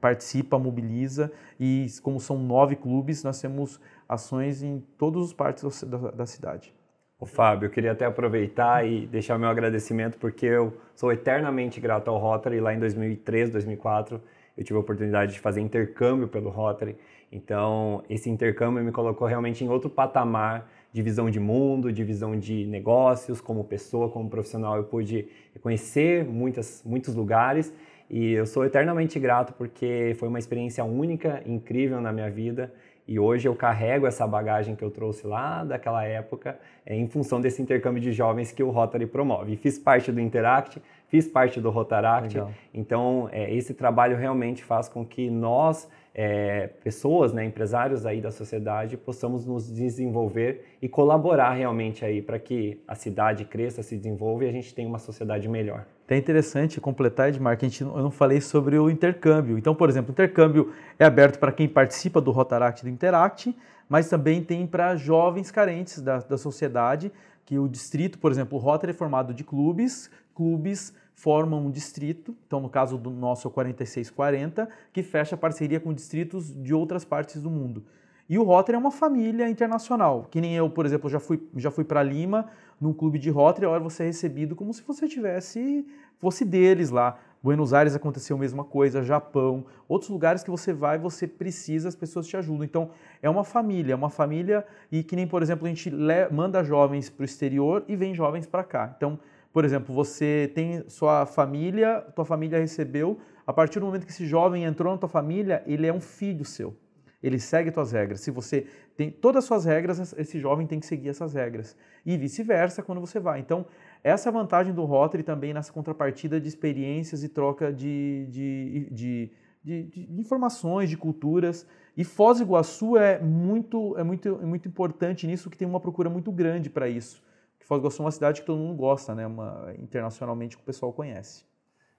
participa, 0.00 0.58
mobiliza 0.58 1.30
e 1.60 1.84
como 2.02 2.18
são 2.18 2.38
nove 2.38 2.76
clubes, 2.76 3.22
nós 3.22 3.38
temos 3.38 3.78
ações 4.08 4.62
em 4.62 4.82
todas 4.96 5.24
as 5.24 5.32
partes 5.34 5.82
da, 5.84 5.98
da 6.12 6.24
cidade. 6.24 6.74
O 7.20 7.26
Fábio, 7.26 7.66
eu 7.66 7.70
queria 7.70 7.92
até 7.92 8.06
aproveitar 8.06 8.86
e 8.86 9.06
deixar 9.06 9.38
meu 9.38 9.50
agradecimento 9.50 10.16
porque 10.16 10.46
eu 10.46 10.72
sou 10.94 11.12
eternamente 11.12 11.78
grato 11.78 12.08
ao 12.08 12.16
Rotary. 12.16 12.58
Lá 12.58 12.72
em 12.72 12.78
2003, 12.78 13.50
2004, 13.50 14.18
eu 14.56 14.64
tive 14.64 14.78
a 14.78 14.80
oportunidade 14.80 15.34
de 15.34 15.40
fazer 15.40 15.60
intercâmbio 15.60 16.26
pelo 16.26 16.48
Rotary. 16.48 16.96
Então, 17.30 18.02
esse 18.08 18.30
intercâmbio 18.30 18.82
me 18.82 18.92
colocou 18.92 19.28
realmente 19.28 19.62
em 19.62 19.68
outro 19.68 19.90
patamar 19.90 20.66
de 20.96 21.02
visão 21.02 21.28
de 21.28 21.38
mundo, 21.38 21.92
de 21.92 22.02
visão 22.02 22.34
de 22.38 22.66
negócios, 22.66 23.38
como 23.38 23.62
pessoa, 23.62 24.08
como 24.08 24.30
profissional. 24.30 24.78
Eu 24.78 24.84
pude 24.84 25.28
conhecer 25.60 26.24
muitas, 26.24 26.82
muitos 26.86 27.14
lugares 27.14 27.70
e 28.08 28.32
eu 28.32 28.46
sou 28.46 28.64
eternamente 28.64 29.18
grato 29.18 29.52
porque 29.52 30.16
foi 30.18 30.26
uma 30.26 30.38
experiência 30.38 30.82
única, 30.86 31.42
incrível 31.44 32.00
na 32.00 32.10
minha 32.14 32.30
vida. 32.30 32.72
E 33.06 33.18
hoje 33.18 33.46
eu 33.46 33.54
carrego 33.54 34.06
essa 34.06 34.26
bagagem 34.26 34.74
que 34.74 34.82
eu 34.82 34.90
trouxe 34.90 35.26
lá 35.26 35.64
daquela 35.64 36.02
época 36.02 36.58
é, 36.86 36.96
em 36.96 37.06
função 37.06 37.42
desse 37.42 37.60
intercâmbio 37.60 38.00
de 38.00 38.10
jovens 38.10 38.50
que 38.50 38.62
o 38.62 38.70
Rotary 38.70 39.06
promove. 39.06 39.52
E 39.52 39.56
fiz 39.56 39.78
parte 39.78 40.10
do 40.10 40.18
Interact, 40.18 40.80
fiz 41.08 41.28
parte 41.28 41.60
do 41.60 41.68
Rotaract. 41.68 42.34
Legal. 42.34 42.52
Então, 42.72 43.28
é, 43.30 43.54
esse 43.54 43.74
trabalho 43.74 44.16
realmente 44.16 44.64
faz 44.64 44.88
com 44.88 45.04
que 45.04 45.28
nós, 45.28 45.86
é, 46.18 46.68
pessoas, 46.82 47.34
né, 47.34 47.44
empresários 47.44 48.06
aí 48.06 48.22
da 48.22 48.30
sociedade, 48.30 48.96
possamos 48.96 49.44
nos 49.44 49.70
desenvolver 49.70 50.64
e 50.80 50.88
colaborar 50.88 51.52
realmente 51.52 52.06
aí 52.06 52.22
para 52.22 52.38
que 52.38 52.80
a 52.88 52.94
cidade 52.94 53.44
cresça, 53.44 53.82
se 53.82 53.98
desenvolva 53.98 54.46
e 54.46 54.48
a 54.48 54.52
gente 54.52 54.74
tenha 54.74 54.88
uma 54.88 54.98
sociedade 54.98 55.46
melhor. 55.46 55.84
É 56.08 56.16
interessante 56.16 56.80
completar, 56.80 57.28
Edmar, 57.28 57.58
que 57.58 57.66
a 57.66 57.68
gente, 57.68 57.82
eu 57.82 58.02
não 58.02 58.10
falei 58.10 58.40
sobre 58.40 58.78
o 58.78 58.88
intercâmbio. 58.88 59.58
Então, 59.58 59.74
por 59.74 59.90
exemplo, 59.90 60.08
o 60.08 60.12
intercâmbio 60.12 60.72
é 60.98 61.04
aberto 61.04 61.38
para 61.38 61.52
quem 61.52 61.68
participa 61.68 62.18
do 62.18 62.30
Rotaract 62.30 62.82
do 62.82 62.88
Interact, 62.88 63.54
mas 63.86 64.08
também 64.08 64.42
tem 64.42 64.66
para 64.66 64.96
jovens 64.96 65.50
carentes 65.50 66.00
da, 66.00 66.20
da 66.20 66.38
sociedade, 66.38 67.12
que 67.44 67.58
o 67.58 67.68
distrito, 67.68 68.18
por 68.18 68.32
exemplo, 68.32 68.56
o 68.56 68.60
Rotary 68.60 68.92
é 68.92 68.94
formado 68.94 69.34
de 69.34 69.44
clubes, 69.44 70.10
clubes 70.34 70.94
formam 71.16 71.66
um 71.66 71.70
distrito, 71.70 72.36
então 72.46 72.60
no 72.60 72.68
caso 72.68 72.98
do 72.98 73.10
nosso 73.10 73.48
é 73.48 73.50
o 73.50 73.52
4640, 73.52 74.68
que 74.92 75.02
fecha 75.02 75.36
parceria 75.36 75.80
com 75.80 75.92
distritos 75.92 76.54
de 76.54 76.74
outras 76.74 77.04
partes 77.04 77.40
do 77.40 77.50
mundo. 77.50 77.82
E 78.28 78.38
o 78.38 78.42
Rotary 78.42 78.76
é 78.76 78.78
uma 78.78 78.90
família 78.90 79.48
internacional, 79.48 80.26
que 80.30 80.40
nem 80.40 80.54
eu, 80.54 80.68
por 80.68 80.84
exemplo, 80.84 81.08
já 81.08 81.18
fui, 81.18 81.42
já 81.56 81.70
fui 81.70 81.84
para 81.84 82.02
Lima, 82.02 82.46
num 82.78 82.92
clube 82.92 83.18
de 83.18 83.30
Rotary, 83.30 83.64
a 83.64 83.70
hora 83.70 83.82
você 83.82 84.02
é 84.02 84.06
recebido 84.06 84.54
como 84.54 84.74
se 84.74 84.82
você 84.82 85.08
tivesse, 85.08 85.86
fosse 86.18 86.44
deles 86.44 86.90
lá. 86.90 87.18
Buenos 87.42 87.72
Aires 87.72 87.94
aconteceu 87.94 88.36
a 88.36 88.40
mesma 88.40 88.64
coisa, 88.64 89.02
Japão, 89.02 89.64
outros 89.88 90.10
lugares 90.10 90.42
que 90.42 90.50
você 90.50 90.72
vai, 90.72 90.98
você 90.98 91.26
precisa, 91.26 91.88
as 91.88 91.94
pessoas 91.94 92.26
te 92.26 92.36
ajudam. 92.36 92.64
Então, 92.64 92.90
é 93.22 93.30
uma 93.30 93.44
família, 93.44 93.92
é 93.92 93.96
uma 93.96 94.10
família 94.10 94.66
e 94.90 95.02
que 95.02 95.14
nem, 95.14 95.26
por 95.26 95.42
exemplo, 95.42 95.64
a 95.64 95.68
gente 95.68 95.90
manda 96.30 96.62
jovens 96.64 97.08
para 97.08 97.22
o 97.22 97.24
exterior 97.24 97.84
e 97.86 97.94
vem 97.94 98.14
jovens 98.14 98.46
para 98.46 98.64
cá. 98.64 98.92
Então, 98.96 99.18
por 99.56 99.64
exemplo, 99.64 99.94
você 99.94 100.52
tem 100.54 100.86
sua 100.86 101.24
família, 101.24 102.02
tua 102.14 102.26
família 102.26 102.58
recebeu, 102.58 103.18
a 103.46 103.54
partir 103.54 103.80
do 103.80 103.86
momento 103.86 104.04
que 104.04 104.12
esse 104.12 104.26
jovem 104.26 104.64
entrou 104.64 104.92
na 104.92 104.98
tua 104.98 105.08
família, 105.08 105.62
ele 105.66 105.86
é 105.86 105.92
um 105.94 105.98
filho 105.98 106.44
seu 106.44 106.76
ele 107.22 107.38
segue 107.40 107.70
tuas 107.70 107.90
regras. 107.90 108.20
Se 108.20 108.30
você 108.30 108.66
tem 108.94 109.10
todas 109.10 109.44
as 109.44 109.44
suas 109.46 109.64
regras, 109.64 110.12
esse 110.12 110.38
jovem 110.38 110.66
tem 110.66 110.78
que 110.78 110.84
seguir 110.84 111.08
essas 111.08 111.32
regras. 111.32 111.74
E 112.04 112.18
vice-versa 112.18 112.82
quando 112.82 113.00
você 113.00 113.18
vai. 113.18 113.40
Então, 113.40 113.64
essa 114.04 114.28
é 114.28 114.30
a 114.30 114.32
vantagem 114.32 114.74
do 114.74 114.84
Rotary 114.84 115.22
também 115.22 115.54
nessa 115.54 115.72
contrapartida 115.72 116.38
de 116.38 116.46
experiências 116.46 117.24
e 117.24 117.28
troca 117.30 117.72
de, 117.72 118.26
de, 118.28 118.88
de, 118.92 119.30
de, 119.64 119.82
de 119.84 120.20
informações, 120.20 120.90
de 120.90 120.98
culturas. 120.98 121.66
E 121.96 122.04
Foz 122.04 122.38
do 122.38 122.44
Iguaçu 122.44 122.98
é 122.98 123.18
muito, 123.18 123.96
é, 123.96 124.04
muito, 124.04 124.38
é 124.40 124.44
muito 124.44 124.68
importante 124.68 125.26
nisso, 125.26 125.48
que 125.48 125.56
tem 125.56 125.66
uma 125.66 125.80
procura 125.80 126.10
muito 126.10 126.30
grande 126.30 126.68
para 126.68 126.88
isso. 126.88 127.24
Foz 127.66 127.80
do 127.80 127.86
Iguaçu 127.86 128.00
é 128.00 128.04
uma 128.04 128.12
cidade 128.12 128.40
que 128.42 128.46
todo 128.46 128.58
mundo 128.58 128.76
gosta, 128.76 129.12
né? 129.12 129.26
Uma, 129.26 129.74
internacionalmente 129.76 130.56
que 130.56 130.62
o 130.62 130.64
pessoal 130.64 130.92
conhece. 130.92 131.44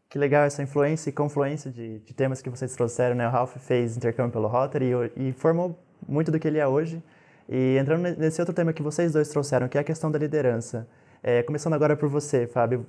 Que 0.09 0.17
legal 0.17 0.45
essa 0.45 0.63
influência 0.63 1.09
e 1.09 1.13
confluência 1.13 1.69
de, 1.69 1.99
de 1.99 2.13
temas 2.13 2.41
que 2.41 2.49
vocês 2.49 2.73
trouxeram, 2.73 3.17
né? 3.17 3.27
O 3.27 3.31
Ralph 3.31 3.57
fez 3.57 3.97
intercâmbio 3.97 4.31
pelo 4.31 4.47
Rotary 4.47 4.91
e, 5.17 5.27
e, 5.27 5.33
formou 5.33 5.77
muito 6.07 6.31
do 6.31 6.39
que 6.39 6.47
ele 6.47 6.57
é 6.57 6.65
hoje. 6.65 7.03
E 7.49 7.77
entrando 7.77 8.01
nesse 8.17 8.39
outro 8.39 8.55
tema 8.55 8.71
que 8.71 8.81
vocês 8.81 9.11
dois 9.11 9.27
trouxeram, 9.27 9.67
que 9.67 9.77
é 9.77 9.81
a 9.81 9.83
questão 9.83 10.09
da 10.09 10.17
liderança. 10.17 10.87
É, 11.21 11.43
começando 11.43 11.73
agora 11.73 11.97
por 11.97 12.07
você, 12.07 12.47
Fábio. 12.47 12.85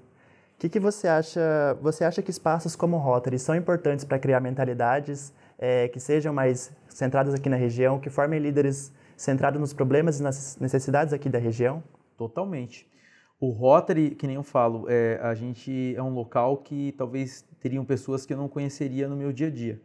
O 0.54 0.58
que, 0.60 0.68
que 0.68 0.78
você 0.78 1.08
acha? 1.08 1.76
Você 1.82 2.04
acha 2.04 2.22
que 2.22 2.30
espaços 2.30 2.76
como 2.76 2.96
o 2.96 3.00
Rotary 3.00 3.40
são 3.40 3.56
importantes 3.56 4.04
para 4.04 4.20
criar 4.20 4.38
mentalidades 4.38 5.32
é, 5.58 5.88
que 5.88 5.98
sejam 5.98 6.32
mais 6.32 6.70
centradas 6.88 7.34
aqui 7.34 7.48
na 7.48 7.56
região, 7.56 7.98
que 7.98 8.08
formem 8.08 8.38
líderes 8.38 8.92
centrados 9.16 9.60
nos 9.60 9.72
problemas 9.72 10.20
e 10.20 10.22
nas 10.22 10.56
necessidades 10.60 11.12
aqui 11.12 11.28
da 11.28 11.40
região? 11.40 11.82
Totalmente. 12.18 12.86
O 13.40 13.50
Rotary, 13.50 14.10
que 14.10 14.26
nem 14.26 14.34
eu 14.34 14.42
falo, 14.42 14.86
é, 14.90 15.20
a 15.22 15.32
gente 15.32 15.94
é 15.96 16.02
um 16.02 16.12
local 16.12 16.56
que 16.56 16.92
talvez 16.98 17.46
teriam 17.60 17.84
pessoas 17.84 18.26
que 18.26 18.32
eu 18.32 18.36
não 18.36 18.48
conheceria 18.48 19.06
no 19.08 19.16
meu 19.16 19.32
dia 19.32 19.46
a 19.46 19.50
dia. 19.50 19.80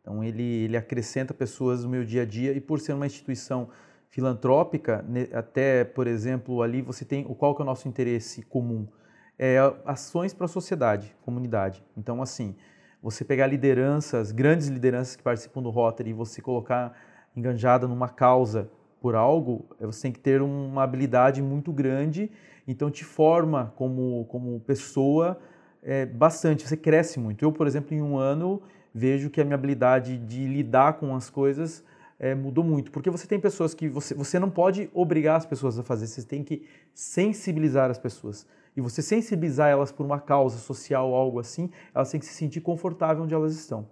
Então 0.00 0.22
ele, 0.22 0.64
ele 0.64 0.76
acrescenta 0.76 1.34
pessoas 1.34 1.82
no 1.82 1.90
meu 1.90 2.04
dia 2.04 2.22
a 2.22 2.24
dia 2.24 2.52
e 2.52 2.60
por 2.60 2.78
ser 2.78 2.92
uma 2.92 3.06
instituição 3.06 3.68
filantrópica, 4.08 5.04
até, 5.32 5.82
por 5.82 6.06
exemplo, 6.06 6.62
ali 6.62 6.80
você 6.80 7.04
tem 7.04 7.26
o 7.28 7.34
qual 7.34 7.56
que 7.56 7.60
é 7.60 7.64
o 7.64 7.66
nosso 7.66 7.88
interesse 7.88 8.42
comum? 8.42 8.86
É 9.36 9.56
ações 9.84 10.32
para 10.32 10.44
a 10.44 10.48
sociedade, 10.48 11.16
comunidade. 11.22 11.84
Então, 11.96 12.22
assim, 12.22 12.54
você 13.02 13.24
pegar 13.24 13.48
lideranças, 13.48 14.30
grandes 14.30 14.68
lideranças 14.68 15.16
que 15.16 15.22
participam 15.24 15.60
do 15.60 15.70
Rotary 15.70 16.10
e 16.10 16.12
você 16.12 16.40
colocar 16.40 16.96
enganjada 17.34 17.88
numa 17.88 18.08
causa 18.08 18.70
por 19.04 19.14
algo, 19.14 19.66
é, 19.78 19.84
você 19.84 20.00
tem 20.00 20.12
que 20.12 20.18
ter 20.18 20.40
uma 20.40 20.82
habilidade 20.82 21.42
muito 21.42 21.70
grande, 21.70 22.30
então 22.66 22.90
te 22.90 23.04
forma 23.04 23.70
como, 23.76 24.24
como 24.30 24.58
pessoa 24.60 25.38
é, 25.82 26.06
bastante, 26.06 26.66
você 26.66 26.74
cresce 26.74 27.20
muito. 27.20 27.44
Eu, 27.44 27.52
por 27.52 27.66
exemplo, 27.66 27.94
em 27.94 28.00
um 28.00 28.16
ano 28.16 28.62
vejo 28.94 29.28
que 29.28 29.42
a 29.42 29.44
minha 29.44 29.56
habilidade 29.56 30.16
de 30.16 30.46
lidar 30.46 30.94
com 30.94 31.14
as 31.14 31.28
coisas 31.28 31.84
é, 32.18 32.34
mudou 32.34 32.64
muito. 32.64 32.90
Porque 32.90 33.10
você 33.10 33.26
tem 33.26 33.38
pessoas 33.38 33.74
que 33.74 33.90
você, 33.90 34.14
você 34.14 34.38
não 34.38 34.48
pode 34.48 34.88
obrigar 34.94 35.36
as 35.36 35.44
pessoas 35.44 35.78
a 35.78 35.82
fazer, 35.82 36.06
você 36.06 36.22
tem 36.22 36.42
que 36.42 36.62
sensibilizar 36.94 37.90
as 37.90 37.98
pessoas. 37.98 38.46
E 38.74 38.80
você 38.80 39.02
sensibilizar 39.02 39.68
elas 39.68 39.92
por 39.92 40.06
uma 40.06 40.18
causa 40.18 40.56
social 40.56 41.12
algo 41.12 41.38
assim, 41.38 41.68
elas 41.94 42.10
têm 42.10 42.18
que 42.18 42.24
se 42.24 42.32
sentir 42.32 42.62
confortável 42.62 43.22
onde 43.22 43.34
elas 43.34 43.54
estão. 43.54 43.86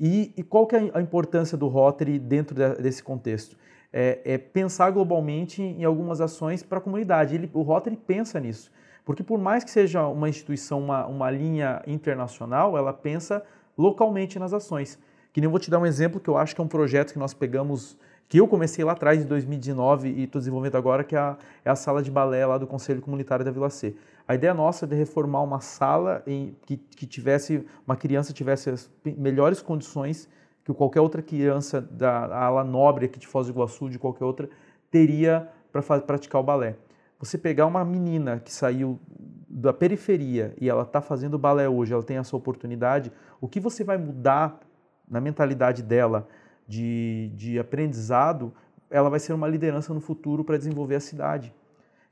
E, 0.00 0.32
e 0.36 0.42
qual 0.42 0.66
que 0.66 0.74
é 0.74 0.90
a 0.92 1.00
importância 1.00 1.56
do 1.56 1.68
Rotary 1.68 2.18
dentro 2.18 2.56
de, 2.56 2.82
desse 2.82 3.04
contexto? 3.04 3.56
É, 3.92 4.20
é, 4.24 4.38
pensar 4.38 4.90
globalmente 4.90 5.62
em 5.62 5.82
algumas 5.84 6.20
ações 6.20 6.62
para 6.62 6.78
a 6.78 6.80
comunidade. 6.80 7.34
Ele, 7.34 7.50
o 7.54 7.62
Rotary 7.62 7.96
pensa 7.96 8.38
nisso. 8.38 8.70
Porque 9.08 9.22
por 9.22 9.38
mais 9.38 9.64
que 9.64 9.70
seja 9.70 10.06
uma 10.06 10.28
instituição, 10.28 10.80
uma, 10.80 11.06
uma 11.06 11.30
linha 11.30 11.82
internacional, 11.86 12.76
ela 12.76 12.92
pensa 12.92 13.42
localmente 13.78 14.38
nas 14.38 14.52
ações. 14.52 14.98
Que 15.32 15.40
nem 15.40 15.46
eu 15.46 15.50
vou 15.50 15.58
te 15.58 15.70
dar 15.70 15.78
um 15.78 15.86
exemplo 15.86 16.20
que 16.20 16.28
eu 16.28 16.36
acho 16.36 16.54
que 16.54 16.60
é 16.60 16.64
um 16.64 16.68
projeto 16.68 17.14
que 17.14 17.18
nós 17.18 17.32
pegamos, 17.32 17.96
que 18.28 18.38
eu 18.38 18.46
comecei 18.46 18.84
lá 18.84 18.92
atrás, 18.92 19.22
em 19.22 19.26
2019, 19.26 20.10
e 20.10 20.24
estou 20.24 20.38
desenvolvendo 20.38 20.76
agora, 20.76 21.04
que 21.04 21.16
é 21.16 21.18
a, 21.18 21.38
é 21.64 21.70
a, 21.70 21.74
sala 21.74 22.02
de 22.02 22.10
balé 22.10 22.44
lá 22.44 22.58
do 22.58 22.66
Conselho 22.66 23.00
Comunitário 23.00 23.44
da 23.44 23.50
Vila 23.50 23.70
C. 23.70 23.96
A 24.26 24.34
ideia 24.34 24.52
nossa 24.52 24.84
é 24.84 24.88
de 24.88 24.94
reformar 24.94 25.40
uma 25.42 25.60
sala 25.60 26.22
em, 26.26 26.54
que, 26.66 26.76
que 26.76 27.06
tivesse, 27.06 27.64
uma 27.86 27.96
criança 27.96 28.32
tivesse 28.32 28.68
as 28.68 28.90
melhores 29.04 29.62
condições 29.62 30.28
que 30.68 30.74
qualquer 30.74 31.00
outra 31.00 31.22
criança 31.22 31.80
da 31.80 32.26
ala 32.26 32.62
nobre 32.62 33.06
aqui 33.06 33.18
de 33.18 33.26
Foz 33.26 33.46
do 33.46 33.54
Iguaçu, 33.54 33.88
de 33.88 33.98
qualquer 33.98 34.26
outra, 34.26 34.50
teria 34.90 35.48
para 35.72 35.82
praticar 36.00 36.42
o 36.42 36.44
balé. 36.44 36.76
Você 37.18 37.38
pegar 37.38 37.64
uma 37.64 37.82
menina 37.86 38.38
que 38.38 38.52
saiu 38.52 39.00
da 39.48 39.72
periferia 39.72 40.54
e 40.60 40.68
ela 40.68 40.82
está 40.82 41.00
fazendo 41.00 41.38
balé 41.38 41.66
hoje, 41.66 41.94
ela 41.94 42.02
tem 42.02 42.18
essa 42.18 42.36
oportunidade, 42.36 43.10
o 43.40 43.48
que 43.48 43.58
você 43.58 43.82
vai 43.82 43.96
mudar 43.96 44.60
na 45.08 45.22
mentalidade 45.22 45.82
dela 45.82 46.28
de, 46.66 47.32
de 47.34 47.58
aprendizado, 47.58 48.52
ela 48.90 49.08
vai 49.08 49.20
ser 49.20 49.32
uma 49.32 49.48
liderança 49.48 49.94
no 49.94 50.00
futuro 50.00 50.44
para 50.44 50.58
desenvolver 50.58 50.96
a 50.96 51.00
cidade. 51.00 51.50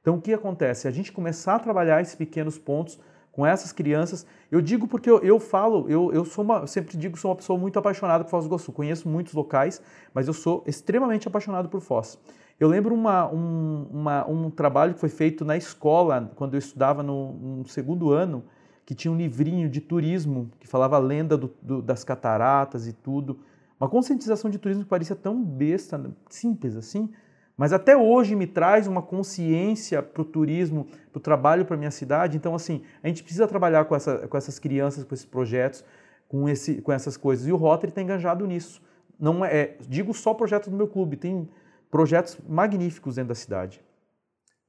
Então, 0.01 0.15
o 0.15 0.21
que 0.21 0.33
acontece? 0.33 0.89
A 0.89 0.91
gente 0.91 1.13
começar 1.13 1.57
a 1.57 1.59
trabalhar 1.59 2.01
esses 2.01 2.15
pequenos 2.15 2.59
pontos 2.59 2.99
com 3.37 3.45
essas 3.45 3.71
crianças. 3.71 4.27
Eu 4.51 4.63
digo 4.63 4.89
porque 4.89 5.11
eu, 5.11 5.19
eu 5.19 5.39
falo, 5.39 5.85
eu, 5.91 6.11
eu 6.11 6.25
sou 6.25 6.43
uma, 6.43 6.61
eu 6.61 6.67
sempre 6.67 6.97
digo 6.97 7.15
que 7.17 7.21
sou 7.21 7.31
uma 7.31 7.37
pessoa 7.37 7.59
muito 7.59 7.79
apaixonada 7.79 8.25
por 8.25 8.31
Foz 8.31 8.45
do 8.45 8.49
Iguaçu. 8.49 8.73
Conheço 8.73 9.07
muitos 9.07 9.35
locais, 9.35 9.83
mas 10.15 10.27
eu 10.27 10.33
sou 10.33 10.65
extremamente 10.67 11.29
apaixonado 11.29 11.69
por 11.69 11.83
Foz. 11.83 12.19
Eu 12.59 12.67
lembro 12.67 12.95
uma, 12.95 13.31
um, 13.31 13.87
uma, 13.93 14.27
um 14.27 14.51
trabalho 14.51 14.95
que 14.95 15.01
foi 15.01 15.11
feito 15.11 15.45
na 15.45 15.55
escola, 15.55 16.33
quando 16.35 16.55
eu 16.55 16.59
estudava 16.59 17.03
no, 17.03 17.35
no 17.35 17.69
segundo 17.69 18.11
ano, 18.11 18.43
que 18.87 18.95
tinha 18.95 19.13
um 19.13 19.17
livrinho 19.19 19.69
de 19.69 19.83
turismo 19.83 20.51
que 20.59 20.67
falava 20.67 20.97
a 20.97 20.99
lenda 20.99 21.37
do, 21.37 21.53
do, 21.61 21.83
das 21.83 22.03
cataratas 22.03 22.87
e 22.87 22.95
tudo. 22.95 23.39
Uma 23.79 23.91
conscientização 23.91 24.51
de 24.51 24.59
turismo 24.59 24.85
que 24.85 24.89
parecia 24.89 25.15
tão 25.15 25.45
besta, 25.45 26.11
simples 26.31 26.75
assim, 26.75 27.11
mas 27.57 27.73
até 27.73 27.97
hoje 27.97 28.37
me 28.37 28.47
traz 28.47 28.87
uma 28.87 29.01
consciência 29.01 30.03
para 30.03 30.21
o 30.21 30.25
turismo, 30.25 30.87
para 31.11 31.19
o 31.19 31.21
trabalho 31.21 31.65
para 31.65 31.77
minha 31.77 31.91
cidade. 31.91 32.37
Então, 32.37 32.55
assim, 32.55 32.83
a 33.03 33.09
gente 33.09 33.23
precisa 33.23 33.49
trabalhar 33.49 33.87
com, 33.87 33.97
essa, 33.97 34.29
com 34.29 34.37
essas 34.37 34.59
crianças, 34.59 35.05
com 35.05 35.15
esses 35.15 35.25
projetos, 35.25 35.83
com, 36.29 36.49
esse, 36.49 36.83
com 36.83 36.93
essas 36.93 37.17
coisas. 37.17 37.47
E 37.47 37.53
o 37.53 37.57
Rotary 37.57 37.91
está 37.91 38.03
engajado 38.03 38.47
nisso. 38.47 38.83
Não 39.19 39.43
é, 39.43 39.57
é, 39.57 39.77
digo 39.89 40.13
só 40.13 40.35
projetos 40.35 40.69
do 40.69 40.77
meu 40.77 40.87
clube, 40.87 41.17
tem 41.17 41.49
projetos 41.91 42.39
magníficos 42.47 43.15
dentro 43.15 43.31
da 43.31 43.35
cidade. 43.35 43.83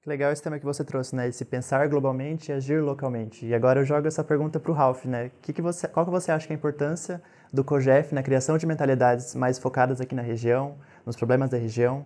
Legal 0.05 0.31
esse 0.31 0.41
tema 0.41 0.57
que 0.57 0.63
você 0.63 0.85
trouxe, 0.85 1.13
né? 1.13 1.27
Esse 1.27 1.43
pensar 1.43 1.85
globalmente 1.89 2.49
e 2.49 2.53
agir 2.53 2.81
localmente. 2.81 3.45
E 3.45 3.53
agora 3.53 3.81
eu 3.81 3.85
jogo 3.85 4.07
essa 4.07 4.23
pergunta 4.23 4.57
para 4.57 4.71
o 4.71 4.73
Ralph, 4.73 5.03
né? 5.03 5.31
Que 5.41 5.51
que 5.51 5.61
você, 5.61 5.85
qual 5.85 6.05
que 6.05 6.11
você 6.11 6.31
acha 6.31 6.47
que 6.47 6.53
é 6.53 6.55
a 6.55 6.57
importância 6.57 7.21
do 7.51 7.61
COGEF 7.61 8.15
na 8.15 8.23
criação 8.23 8.57
de 8.57 8.65
mentalidades 8.65 9.35
mais 9.35 9.59
focadas 9.59 9.99
aqui 9.99 10.15
na 10.15 10.21
região, 10.21 10.77
nos 11.05 11.17
problemas 11.17 11.49
da 11.49 11.57
região? 11.57 12.05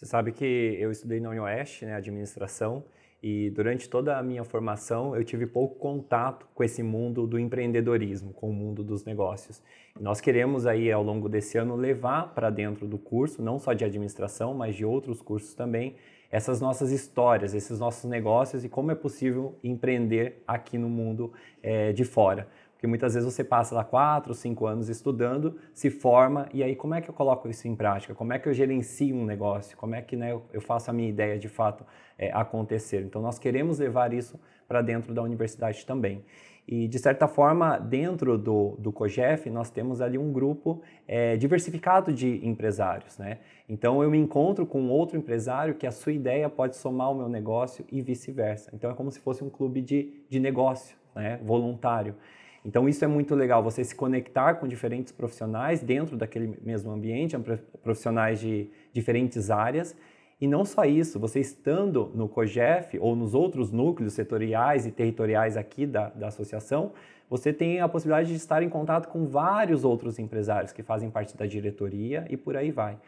Você 0.00 0.06
sabe 0.06 0.32
que 0.32 0.78
eu 0.80 0.90
estudei 0.90 1.20
na 1.20 1.28
Unioeste, 1.28 1.84
né, 1.84 1.94
administração, 1.94 2.82
e 3.22 3.50
durante 3.50 3.86
toda 3.86 4.16
a 4.16 4.22
minha 4.22 4.42
formação 4.42 5.14
eu 5.14 5.22
tive 5.22 5.46
pouco 5.46 5.78
contato 5.78 6.46
com 6.54 6.64
esse 6.64 6.82
mundo 6.82 7.26
do 7.26 7.38
empreendedorismo, 7.38 8.32
com 8.32 8.48
o 8.48 8.52
mundo 8.54 8.82
dos 8.82 9.04
negócios. 9.04 9.62
E 9.98 10.02
nós 10.02 10.18
queremos 10.18 10.64
aí 10.64 10.90
ao 10.90 11.02
longo 11.02 11.28
desse 11.28 11.58
ano 11.58 11.76
levar 11.76 12.34
para 12.34 12.48
dentro 12.48 12.88
do 12.88 12.96
curso, 12.96 13.42
não 13.42 13.58
só 13.58 13.74
de 13.74 13.84
administração, 13.84 14.54
mas 14.54 14.74
de 14.74 14.86
outros 14.86 15.20
cursos 15.20 15.52
também, 15.52 15.96
essas 16.30 16.62
nossas 16.62 16.90
histórias, 16.92 17.52
esses 17.52 17.78
nossos 17.78 18.08
negócios 18.08 18.64
e 18.64 18.70
como 18.70 18.90
é 18.90 18.94
possível 18.94 19.58
empreender 19.62 20.42
aqui 20.48 20.78
no 20.78 20.88
mundo 20.88 21.30
é, 21.62 21.92
de 21.92 22.04
fora. 22.06 22.48
Porque 22.80 22.86
muitas 22.86 23.12
vezes 23.12 23.30
você 23.30 23.44
passa 23.44 23.74
lá 23.74 23.84
quatro, 23.84 24.32
cinco 24.32 24.66
anos 24.66 24.88
estudando, 24.88 25.54
se 25.74 25.90
forma, 25.90 26.48
e 26.50 26.62
aí 26.62 26.74
como 26.74 26.94
é 26.94 27.02
que 27.02 27.10
eu 27.10 27.12
coloco 27.12 27.46
isso 27.46 27.68
em 27.68 27.76
prática? 27.76 28.14
Como 28.14 28.32
é 28.32 28.38
que 28.38 28.48
eu 28.48 28.54
gerencio 28.54 29.14
um 29.14 29.26
negócio? 29.26 29.76
Como 29.76 29.94
é 29.94 30.00
que 30.00 30.16
né, 30.16 30.32
eu 30.50 30.62
faço 30.62 30.88
a 30.90 30.94
minha 30.94 31.10
ideia 31.10 31.38
de 31.38 31.46
fato 31.46 31.84
é, 32.16 32.32
acontecer? 32.32 33.02
Então 33.02 33.20
nós 33.20 33.38
queremos 33.38 33.78
levar 33.78 34.14
isso 34.14 34.40
para 34.66 34.80
dentro 34.80 35.12
da 35.12 35.20
universidade 35.20 35.84
também. 35.84 36.24
E, 36.66 36.88
de 36.88 36.98
certa 36.98 37.28
forma, 37.28 37.76
dentro 37.76 38.38
do, 38.38 38.76
do 38.78 38.90
COGEF, 38.90 39.50
nós 39.50 39.68
temos 39.68 40.00
ali 40.00 40.16
um 40.16 40.32
grupo 40.32 40.80
é, 41.06 41.36
diversificado 41.36 42.14
de 42.14 42.40
empresários. 42.46 43.18
Né? 43.18 43.40
Então, 43.68 44.02
eu 44.02 44.10
me 44.10 44.16
encontro 44.16 44.64
com 44.64 44.88
outro 44.88 45.18
empresário 45.18 45.74
que 45.74 45.86
a 45.86 45.90
sua 45.90 46.12
ideia 46.12 46.48
pode 46.48 46.76
somar 46.76 47.08
ao 47.08 47.14
meu 47.14 47.28
negócio 47.28 47.84
e 47.92 48.00
vice-versa. 48.00 48.70
Então, 48.72 48.90
é 48.90 48.94
como 48.94 49.10
se 49.10 49.20
fosse 49.20 49.44
um 49.44 49.50
clube 49.50 49.82
de, 49.82 50.22
de 50.30 50.40
negócio, 50.40 50.96
né? 51.14 51.38
voluntário. 51.42 52.14
Então, 52.64 52.88
isso 52.88 53.04
é 53.04 53.08
muito 53.08 53.34
legal, 53.34 53.62
você 53.62 53.82
se 53.82 53.94
conectar 53.94 54.54
com 54.54 54.68
diferentes 54.68 55.12
profissionais 55.12 55.80
dentro 55.80 56.16
daquele 56.16 56.58
mesmo 56.62 56.90
ambiente, 56.90 57.36
profissionais 57.82 58.38
de 58.38 58.68
diferentes 58.92 59.50
áreas, 59.50 59.96
e 60.40 60.46
não 60.46 60.64
só 60.64 60.84
isso, 60.84 61.18
você 61.20 61.38
estando 61.38 62.10
no 62.14 62.26
COGEF 62.26 62.98
ou 62.98 63.14
nos 63.14 63.34
outros 63.34 63.70
núcleos 63.70 64.14
setoriais 64.14 64.86
e 64.86 64.90
territoriais 64.90 65.56
aqui 65.56 65.86
da, 65.86 66.08
da 66.08 66.28
associação, 66.28 66.92
você 67.28 67.52
tem 67.52 67.80
a 67.80 67.88
possibilidade 67.88 68.30
de 68.30 68.36
estar 68.36 68.62
em 68.62 68.68
contato 68.68 69.08
com 69.08 69.26
vários 69.26 69.84
outros 69.84 70.18
empresários 70.18 70.72
que 70.72 70.82
fazem 70.82 71.10
parte 71.10 71.36
da 71.36 71.44
diretoria 71.44 72.26
e 72.30 72.36
por 72.36 72.56
aí 72.56 72.70
vai. 72.70 72.98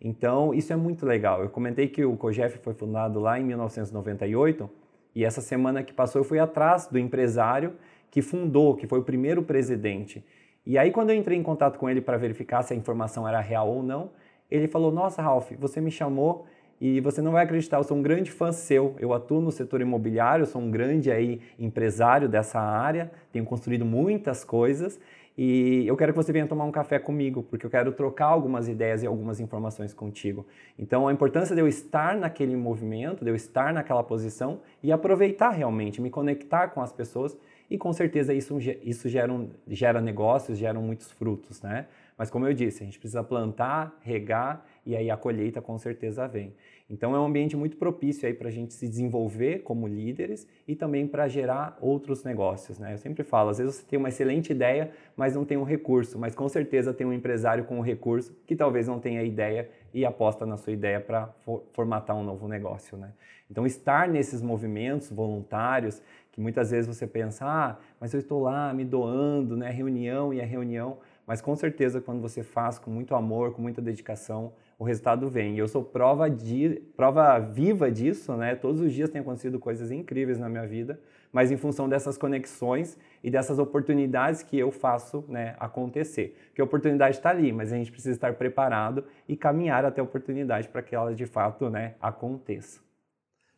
Então, 0.00 0.54
isso 0.54 0.72
é 0.72 0.76
muito 0.76 1.04
legal. 1.04 1.42
Eu 1.42 1.50
comentei 1.50 1.88
que 1.88 2.04
o 2.04 2.16
COGEF 2.16 2.58
foi 2.58 2.72
fundado 2.72 3.18
lá 3.18 3.38
em 3.38 3.44
1998 3.44 4.70
e 5.14 5.24
essa 5.24 5.40
semana 5.40 5.82
que 5.82 5.92
passou 5.92 6.20
eu 6.20 6.24
fui 6.24 6.38
atrás 6.38 6.86
do 6.86 6.98
empresário 6.98 7.74
que 8.10 8.22
fundou, 8.22 8.74
que 8.76 8.86
foi 8.86 8.98
o 8.98 9.02
primeiro 9.02 9.42
presidente. 9.42 10.24
E 10.64 10.76
aí, 10.76 10.90
quando 10.90 11.10
eu 11.10 11.16
entrei 11.16 11.38
em 11.38 11.42
contato 11.42 11.78
com 11.78 11.88
ele 11.88 12.00
para 12.00 12.16
verificar 12.16 12.62
se 12.62 12.72
a 12.72 12.76
informação 12.76 13.26
era 13.28 13.40
real 13.40 13.68
ou 13.68 13.82
não, 13.82 14.10
ele 14.50 14.68
falou: 14.68 14.90
Nossa, 14.90 15.22
Ralph, 15.22 15.52
você 15.58 15.80
me 15.80 15.90
chamou 15.90 16.46
e 16.80 17.00
você 17.00 17.22
não 17.22 17.32
vai 17.32 17.44
acreditar, 17.44 17.78
eu 17.78 17.84
sou 17.84 17.96
um 17.96 18.02
grande 18.02 18.30
fã 18.30 18.52
seu. 18.52 18.94
Eu 18.98 19.14
atuo 19.14 19.40
no 19.40 19.50
setor 19.50 19.80
imobiliário, 19.80 20.44
sou 20.44 20.60
um 20.60 20.70
grande 20.70 21.10
aí 21.10 21.40
empresário 21.58 22.28
dessa 22.28 22.60
área, 22.60 23.10
tenho 23.32 23.44
construído 23.44 23.84
muitas 23.84 24.44
coisas 24.44 25.00
e 25.38 25.86
eu 25.86 25.96
quero 25.96 26.12
que 26.12 26.16
você 26.16 26.32
venha 26.32 26.46
tomar 26.46 26.64
um 26.64 26.72
café 26.72 26.98
comigo, 26.98 27.42
porque 27.42 27.66
eu 27.66 27.70
quero 27.70 27.92
trocar 27.92 28.26
algumas 28.26 28.68
ideias 28.68 29.02
e 29.02 29.06
algumas 29.06 29.38
informações 29.38 29.92
contigo. 29.92 30.46
Então, 30.78 31.06
a 31.06 31.12
importância 31.12 31.54
de 31.54 31.60
eu 31.60 31.68
estar 31.68 32.16
naquele 32.16 32.56
movimento, 32.56 33.22
de 33.22 33.30
eu 33.30 33.34
estar 33.34 33.72
naquela 33.74 34.02
posição 34.02 34.60
e 34.82 34.90
aproveitar 34.90 35.50
realmente, 35.50 36.00
me 36.00 36.08
conectar 36.08 36.68
com 36.68 36.80
as 36.80 36.90
pessoas 36.90 37.36
e 37.68 37.76
com 37.76 37.92
certeza 37.92 38.32
isso, 38.32 38.58
isso 38.82 39.08
gera, 39.08 39.32
um, 39.32 39.50
gera 39.68 40.00
negócios, 40.00 40.58
gera 40.58 40.78
muitos 40.78 41.10
frutos, 41.10 41.60
né? 41.62 41.86
Mas 42.16 42.30
como 42.30 42.46
eu 42.46 42.54
disse, 42.54 42.82
a 42.82 42.86
gente 42.86 42.98
precisa 42.98 43.22
plantar, 43.22 43.98
regar 44.02 44.64
e 44.86 44.94
aí 44.94 45.10
a 45.10 45.16
colheita 45.16 45.60
com 45.60 45.76
certeza 45.76 46.28
vem. 46.28 46.54
Então 46.88 47.16
é 47.16 47.18
um 47.18 47.24
ambiente 47.24 47.56
muito 47.56 47.76
propício 47.76 48.28
aí 48.28 48.32
para 48.32 48.46
a 48.46 48.50
gente 48.50 48.72
se 48.72 48.88
desenvolver 48.88 49.62
como 49.64 49.88
líderes 49.88 50.46
e 50.68 50.76
também 50.76 51.04
para 51.06 51.26
gerar 51.26 51.76
outros 51.80 52.22
negócios. 52.22 52.78
Né? 52.78 52.94
Eu 52.94 52.98
sempre 52.98 53.24
falo, 53.24 53.50
às 53.50 53.58
vezes 53.58 53.74
você 53.74 53.86
tem 53.86 53.98
uma 53.98 54.08
excelente 54.08 54.50
ideia, 54.52 54.92
mas 55.16 55.34
não 55.34 55.44
tem 55.44 55.56
um 55.56 55.64
recurso, 55.64 56.16
mas 56.16 56.36
com 56.36 56.48
certeza 56.48 56.94
tem 56.94 57.04
um 57.04 57.12
empresário 57.12 57.64
com 57.64 57.78
um 57.78 57.82
recurso 57.82 58.32
que 58.46 58.54
talvez 58.54 58.86
não 58.86 59.00
tenha 59.00 59.24
ideia 59.24 59.68
e 59.92 60.04
aposta 60.04 60.46
na 60.46 60.56
sua 60.56 60.72
ideia 60.72 61.00
para 61.00 61.26
for 61.44 61.64
formatar 61.72 62.14
um 62.16 62.22
novo 62.22 62.46
negócio. 62.46 62.96
Né? 62.96 63.12
Então 63.50 63.66
estar 63.66 64.08
nesses 64.08 64.40
movimentos 64.40 65.10
voluntários, 65.10 66.00
que 66.30 66.40
muitas 66.40 66.70
vezes 66.70 66.86
você 66.86 67.06
pensa, 67.06 67.44
ah, 67.46 67.76
mas 68.00 68.14
eu 68.14 68.20
estou 68.20 68.42
lá 68.42 68.72
me 68.72 68.84
doando, 68.84 69.56
né? 69.56 69.70
reunião 69.70 70.32
e 70.32 70.40
a 70.40 70.44
reunião, 70.44 70.98
mas 71.26 71.40
com 71.40 71.56
certeza 71.56 72.00
quando 72.00 72.20
você 72.20 72.44
faz 72.44 72.78
com 72.78 72.90
muito 72.90 73.14
amor, 73.14 73.52
com 73.52 73.62
muita 73.62 73.82
dedicação, 73.82 74.52
o 74.78 74.84
resultado 74.84 75.28
vem. 75.30 75.54
E 75.54 75.58
eu 75.58 75.68
sou 75.68 75.82
prova, 75.82 76.28
de, 76.28 76.82
prova 76.96 77.38
viva 77.38 77.90
disso, 77.90 78.36
né? 78.36 78.54
Todos 78.54 78.80
os 78.80 78.92
dias 78.92 79.08
tem 79.08 79.20
acontecido 79.20 79.58
coisas 79.58 79.90
incríveis 79.90 80.38
na 80.38 80.48
minha 80.48 80.66
vida, 80.66 81.00
mas 81.32 81.50
em 81.50 81.56
função 81.56 81.88
dessas 81.88 82.18
conexões 82.18 82.98
e 83.22 83.30
dessas 83.30 83.58
oportunidades 83.58 84.42
que 84.42 84.58
eu 84.58 84.70
faço 84.70 85.24
né, 85.28 85.56
acontecer. 85.58 86.36
Porque 86.48 86.60
a 86.60 86.64
oportunidade 86.64 87.16
está 87.16 87.30
ali, 87.30 87.52
mas 87.52 87.72
a 87.72 87.76
gente 87.76 87.90
precisa 87.90 88.14
estar 88.14 88.34
preparado 88.34 89.04
e 89.28 89.36
caminhar 89.36 89.84
até 89.84 90.00
a 90.00 90.04
oportunidade 90.04 90.68
para 90.68 90.82
que 90.82 90.94
ela 90.94 91.14
de 91.14 91.26
fato 91.26 91.70
né, 91.70 91.94
aconteça. 92.00 92.80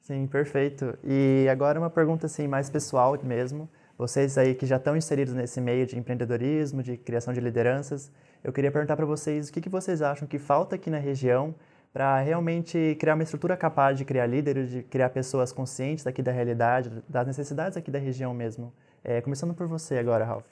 Sim, 0.00 0.26
perfeito. 0.26 0.96
E 1.04 1.46
agora 1.50 1.78
uma 1.78 1.90
pergunta 1.90 2.26
assim 2.26 2.48
mais 2.48 2.70
pessoal 2.70 3.18
mesmo. 3.22 3.68
Vocês 3.98 4.38
aí 4.38 4.54
que 4.54 4.64
já 4.64 4.76
estão 4.76 4.96
inseridos 4.96 5.34
nesse 5.34 5.60
meio 5.60 5.84
de 5.84 5.98
empreendedorismo, 5.98 6.82
de 6.82 6.96
criação 6.96 7.34
de 7.34 7.40
lideranças, 7.40 8.10
eu 8.42 8.52
queria 8.52 8.70
perguntar 8.70 8.96
para 8.96 9.06
vocês 9.06 9.48
o 9.48 9.52
que, 9.52 9.60
que 9.60 9.68
vocês 9.68 10.00
acham 10.02 10.26
que 10.28 10.38
falta 10.38 10.76
aqui 10.76 10.90
na 10.90 10.98
região 10.98 11.54
para 11.92 12.20
realmente 12.20 12.96
criar 13.00 13.14
uma 13.14 13.22
estrutura 13.22 13.56
capaz 13.56 13.98
de 13.98 14.04
criar 14.04 14.26
líderes, 14.26 14.70
de 14.70 14.82
criar 14.82 15.10
pessoas 15.10 15.52
conscientes 15.52 16.06
aqui 16.06 16.22
da 16.22 16.30
realidade, 16.30 16.90
das 17.08 17.26
necessidades 17.26 17.76
aqui 17.76 17.90
da 17.90 17.98
região 17.98 18.32
mesmo. 18.32 18.72
É, 19.02 19.20
começando 19.20 19.54
por 19.54 19.66
você 19.66 19.98
agora, 19.98 20.24
Ralph. 20.24 20.44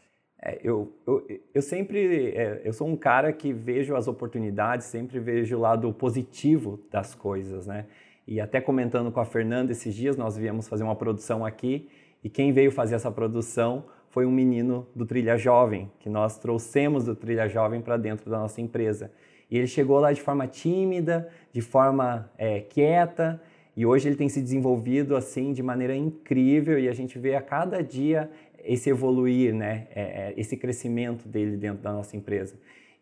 É, 0.43 0.59
eu, 0.63 0.93
eu, 1.07 1.27
eu, 1.55 1.63
sempre 1.63 2.31
é, 2.35 2.63
eu 2.65 2.73
sou 2.73 2.87
um 2.89 2.97
cara 2.97 3.33
que 3.33 3.53
vejo 3.53 3.95
as 3.97 4.07
oportunidades, 4.07 4.87
sempre 4.87 5.19
vejo 5.19 5.57
o 5.57 5.61
lado 5.61 5.93
positivo 5.93 6.81
das 6.91 7.15
coisas, 7.15 7.67
né? 7.67 7.87
E 8.27 8.41
até 8.41 8.61
comentando 8.61 9.11
com 9.13 9.21
a 9.21 9.25
Fernanda 9.25 9.73
esses 9.73 9.95
dias, 9.95 10.17
nós 10.17 10.37
viemos 10.37 10.69
fazer 10.69 10.83
uma 10.83 10.97
produção 10.97 11.45
aqui 11.45 11.89
e 12.25 12.29
quem 12.29 12.53
veio 12.53 12.73
fazer 12.73 12.97
essa 12.97 13.11
produção 13.11 13.85
foi 14.17 14.25
um 14.25 14.31
menino 14.31 14.87
do 14.97 15.05
Trilha 15.05 15.37
Jovem, 15.37 15.93
que 16.01 16.09
nós 16.09 16.39
trouxemos 16.39 17.05
do 17.05 17.15
Trilha 17.15 17.47
Jovem 17.51 17.83
para 17.83 17.99
dentro 17.99 18.31
da 18.31 18.39
nossa 18.39 18.63
empresa. 18.63 19.13
E 19.51 19.59
ele 19.59 19.67
chegou 19.67 20.01
lá 20.01 20.11
de 20.11 20.23
forma 20.23 20.47
tímida, 20.47 21.29
de 21.53 21.61
forma 21.61 22.31
é, 22.39 22.61
quieta, 22.61 23.39
e 23.77 23.85
hoje 23.85 24.09
ele 24.09 24.17
tem 24.17 24.27
se 24.31 24.41
desenvolvido 24.41 25.15
assim 25.15 25.53
de 25.53 25.63
maneira 25.63 25.95
incrível 25.95 26.79
e 26.79 26.89
a 26.89 26.95
gente 26.95 27.19
vê 27.19 27.35
a 27.35 27.43
cada 27.43 27.83
dia 27.83 28.31
esse 28.65 28.89
evoluir, 28.89 29.55
né? 29.55 29.87
É, 29.95 30.01
é, 30.01 30.35
esse 30.35 30.57
crescimento 30.57 31.29
dele 31.29 31.59
dentro 31.59 31.83
da 31.83 31.93
nossa 31.93 32.17
empresa. 32.17 32.55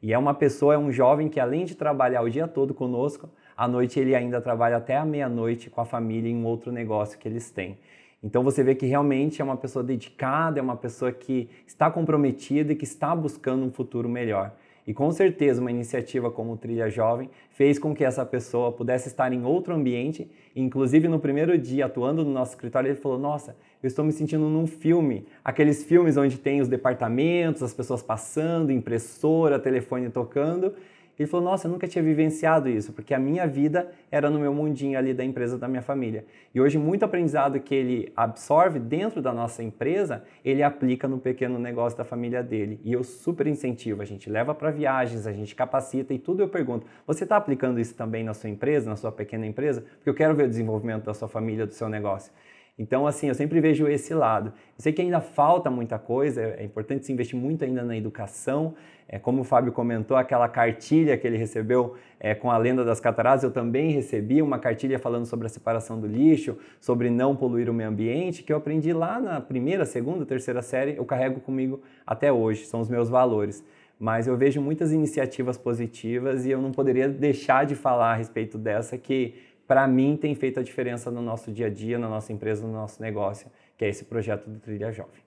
E 0.02 0.12
é 0.12 0.18
uma 0.18 0.35
pessoa, 0.35 0.75
é 0.75 0.78
um 0.78 0.90
jovem 0.90 1.28
que 1.28 1.38
além 1.38 1.64
de 1.64 1.76
trabalhar 1.76 2.23
o 2.23 2.28
dia 2.28 2.49
todo 2.49 2.75
conosco, 2.75 3.30
à 3.56 3.68
noite 3.68 4.00
ele 4.00 4.16
ainda 4.16 4.40
trabalha 4.40 4.78
até 4.78 4.97
a 4.97 5.04
meia-noite 5.04 5.71
com 5.71 5.80
a 5.80 5.85
família 5.85 6.28
em 6.28 6.35
um 6.35 6.44
outro 6.44 6.73
negócio 6.73 7.21
que 7.21 7.28
eles 7.28 7.52
têm. 7.52 7.78
Então 8.25 8.43
você 8.43 8.64
vê 8.64 8.75
que 8.75 8.87
realmente 8.87 9.43
é 9.43 9.45
uma 9.45 9.57
pessoa 9.57 9.85
dedicada, 9.85 10.59
é 10.59 10.62
uma 10.62 10.76
pessoa 10.76 11.12
que 11.12 11.47
está 11.66 11.90
comprometida 11.90 12.73
e 12.73 12.75
que 12.75 12.85
está 12.85 13.14
buscando 13.14 13.66
um 13.66 13.71
futuro 13.71 14.09
melhor. 14.09 14.54
E 14.87 14.95
com 14.95 15.11
certeza 15.12 15.61
uma 15.61 15.71
iniciativa 15.71 16.31
como 16.31 16.54
o 16.54 16.57
Trilha 16.57 16.88
Jovem 16.88 17.28
fez 17.50 17.78
com 17.78 17.95
que 17.95 18.02
essa 18.02 18.25
pessoa 18.25 18.73
pudesse 18.73 19.09
estar 19.09 19.31
em 19.31 19.45
outro 19.45 19.75
ambiente. 19.75 20.26
Inclusive 20.57 21.07
no 21.07 21.19
primeiro 21.19 21.57
dia 21.59 21.85
atuando 21.85 22.25
no 22.25 22.31
nosso 22.31 22.52
escritório, 22.52 22.88
ele 22.88 22.99
falou: 22.99 23.19
"Nossa, 23.19 23.57
eu 23.83 23.87
estou 23.87 24.02
me 24.02 24.12
sentindo 24.12 24.49
num 24.49 24.66
filme, 24.66 25.26
aqueles 25.45 25.84
filmes 25.84 26.17
onde 26.17 26.39
tem 26.39 26.63
os 26.63 26.69
departamentos, 26.69 27.63
as 27.63 27.75
pessoas 27.75 28.02
passando, 28.02 28.73
impressora, 28.73 29.58
telefone 29.58 30.08
tocando". 30.08 30.75
Ele 31.18 31.28
falou: 31.28 31.44
Nossa, 31.44 31.66
eu 31.66 31.70
nunca 31.70 31.86
tinha 31.86 32.02
vivenciado 32.02 32.68
isso, 32.68 32.92
porque 32.92 33.14
a 33.14 33.18
minha 33.18 33.46
vida 33.46 33.90
era 34.10 34.28
no 34.28 34.38
meu 34.38 34.52
mundinho 34.52 34.98
ali 34.98 35.14
da 35.14 35.24
empresa 35.24 35.56
da 35.56 35.68
minha 35.68 35.82
família. 35.82 36.24
E 36.54 36.60
hoje, 36.60 36.76
muito 36.76 37.04
aprendizado 37.04 37.58
que 37.60 37.74
ele 37.74 38.12
absorve 38.16 38.78
dentro 38.78 39.22
da 39.22 39.32
nossa 39.32 39.62
empresa, 39.62 40.24
ele 40.44 40.62
aplica 40.62 41.06
no 41.06 41.18
pequeno 41.18 41.58
negócio 41.58 41.96
da 41.96 42.04
família 42.04 42.42
dele. 42.42 42.80
E 42.84 42.92
eu 42.92 43.04
super 43.04 43.46
incentivo: 43.46 44.02
a 44.02 44.04
gente 44.04 44.28
leva 44.28 44.54
para 44.54 44.70
viagens, 44.70 45.26
a 45.26 45.32
gente 45.32 45.54
capacita 45.54 46.12
e 46.12 46.18
tudo 46.18 46.42
eu 46.42 46.48
pergunto: 46.48 46.86
Você 47.06 47.24
está 47.24 47.36
aplicando 47.36 47.78
isso 47.78 47.94
também 47.94 48.24
na 48.24 48.34
sua 48.34 48.50
empresa, 48.50 48.90
na 48.90 48.96
sua 48.96 49.12
pequena 49.12 49.46
empresa? 49.46 49.84
Porque 49.96 50.10
eu 50.10 50.14
quero 50.14 50.34
ver 50.34 50.44
o 50.44 50.48
desenvolvimento 50.48 51.04
da 51.04 51.14
sua 51.14 51.28
família, 51.28 51.66
do 51.66 51.74
seu 51.74 51.88
negócio. 51.88 52.32
Então, 52.76 53.06
assim, 53.06 53.28
eu 53.28 53.34
sempre 53.34 53.60
vejo 53.60 53.87
esse 53.87 54.13
lado. 54.13 54.49
Eu 54.49 54.82
sei 54.82 54.93
que 54.93 55.00
ainda 55.00 55.21
falta 55.21 55.71
muita 55.71 55.97
coisa, 55.97 56.43
é 56.43 56.65
importante 56.65 57.06
se 57.06 57.13
investir 57.13 57.39
muito 57.39 57.65
ainda 57.65 57.84
na 57.84 57.97
educação. 57.97 58.75
É, 59.06 59.17
como 59.17 59.43
o 59.43 59.45
Fábio 59.45 59.71
comentou, 59.71 60.17
aquela 60.17 60.49
cartilha 60.49 61.17
que 61.17 61.25
ele 61.25 61.37
recebeu 61.37 61.95
é, 62.19 62.34
com 62.34 62.50
a 62.50 62.58
lenda 62.58 62.84
das 62.84 62.99
cataratas, 62.99 63.45
eu 63.45 63.50
também 63.52 63.93
recebi 63.93 64.43
uma 64.43 64.58
cartilha 64.58 64.99
falando 64.99 65.26
sobre 65.26 65.47
a 65.47 65.50
separação 65.50 66.00
do 66.00 66.06
lixo, 66.06 66.58
sobre 66.80 67.10
não 67.10 67.37
poluir 67.37 67.71
o 67.71 67.75
meio 67.75 67.91
ambiente, 67.91 68.43
que 68.43 68.52
eu 68.52 68.56
aprendi 68.56 68.93
lá 68.93 69.21
na 69.21 69.41
primeira, 69.41 69.84
segunda, 69.84 70.26
terceira 70.26 70.63
série, 70.63 70.97
eu 70.97 71.04
carrego 71.04 71.39
comigo 71.41 71.80
até 72.04 72.32
hoje, 72.32 72.65
são 72.65 72.80
os 72.80 72.89
meus 72.89 73.08
valores. 73.08 73.65
Mas 74.00 74.26
eu 74.26 74.37
vejo 74.37 74.60
muitas 74.60 74.91
iniciativas 74.91 75.56
positivas 75.56 76.45
e 76.45 76.50
eu 76.50 76.60
não 76.60 76.73
poderia 76.73 77.08
deixar 77.08 77.65
de 77.65 77.76
falar 77.76 78.13
a 78.13 78.15
respeito 78.17 78.58
dessa 78.58 78.99
que 78.99 79.34
para 79.66 79.86
mim, 79.86 80.16
tem 80.16 80.34
feito 80.34 80.60
a 80.60 80.62
diferença 80.62 81.10
no 81.10 81.22
nosso 81.22 81.50
dia 81.52 81.66
a 81.66 81.70
dia, 81.70 81.98
na 81.98 82.08
nossa 82.08 82.32
empresa, 82.32 82.66
no 82.66 82.72
nosso 82.72 83.00
negócio, 83.00 83.50
que 83.76 83.84
é 83.84 83.88
esse 83.88 84.04
projeto 84.04 84.48
do 84.48 84.58
Trilha 84.58 84.92
Jovem. 84.92 85.22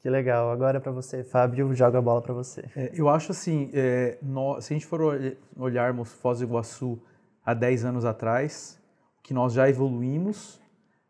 Que 0.00 0.08
legal. 0.08 0.50
Agora 0.50 0.80
para 0.80 0.92
você, 0.92 1.24
Fábio, 1.24 1.74
joga 1.74 1.98
a 1.98 2.02
bola 2.02 2.22
para 2.22 2.32
você. 2.32 2.64
É, 2.76 2.92
eu 2.94 3.08
acho 3.08 3.32
assim, 3.32 3.70
é, 3.72 4.16
nós, 4.22 4.64
se 4.64 4.72
a 4.72 4.76
gente 4.76 4.86
for 4.86 5.00
olharmos 5.56 6.12
Foz 6.12 6.38
do 6.38 6.44
Iguaçu 6.44 7.00
há 7.44 7.52
10 7.52 7.84
anos 7.84 8.04
atrás, 8.04 8.80
que 9.22 9.34
nós 9.34 9.52
já 9.52 9.68
evoluímos 9.68 10.60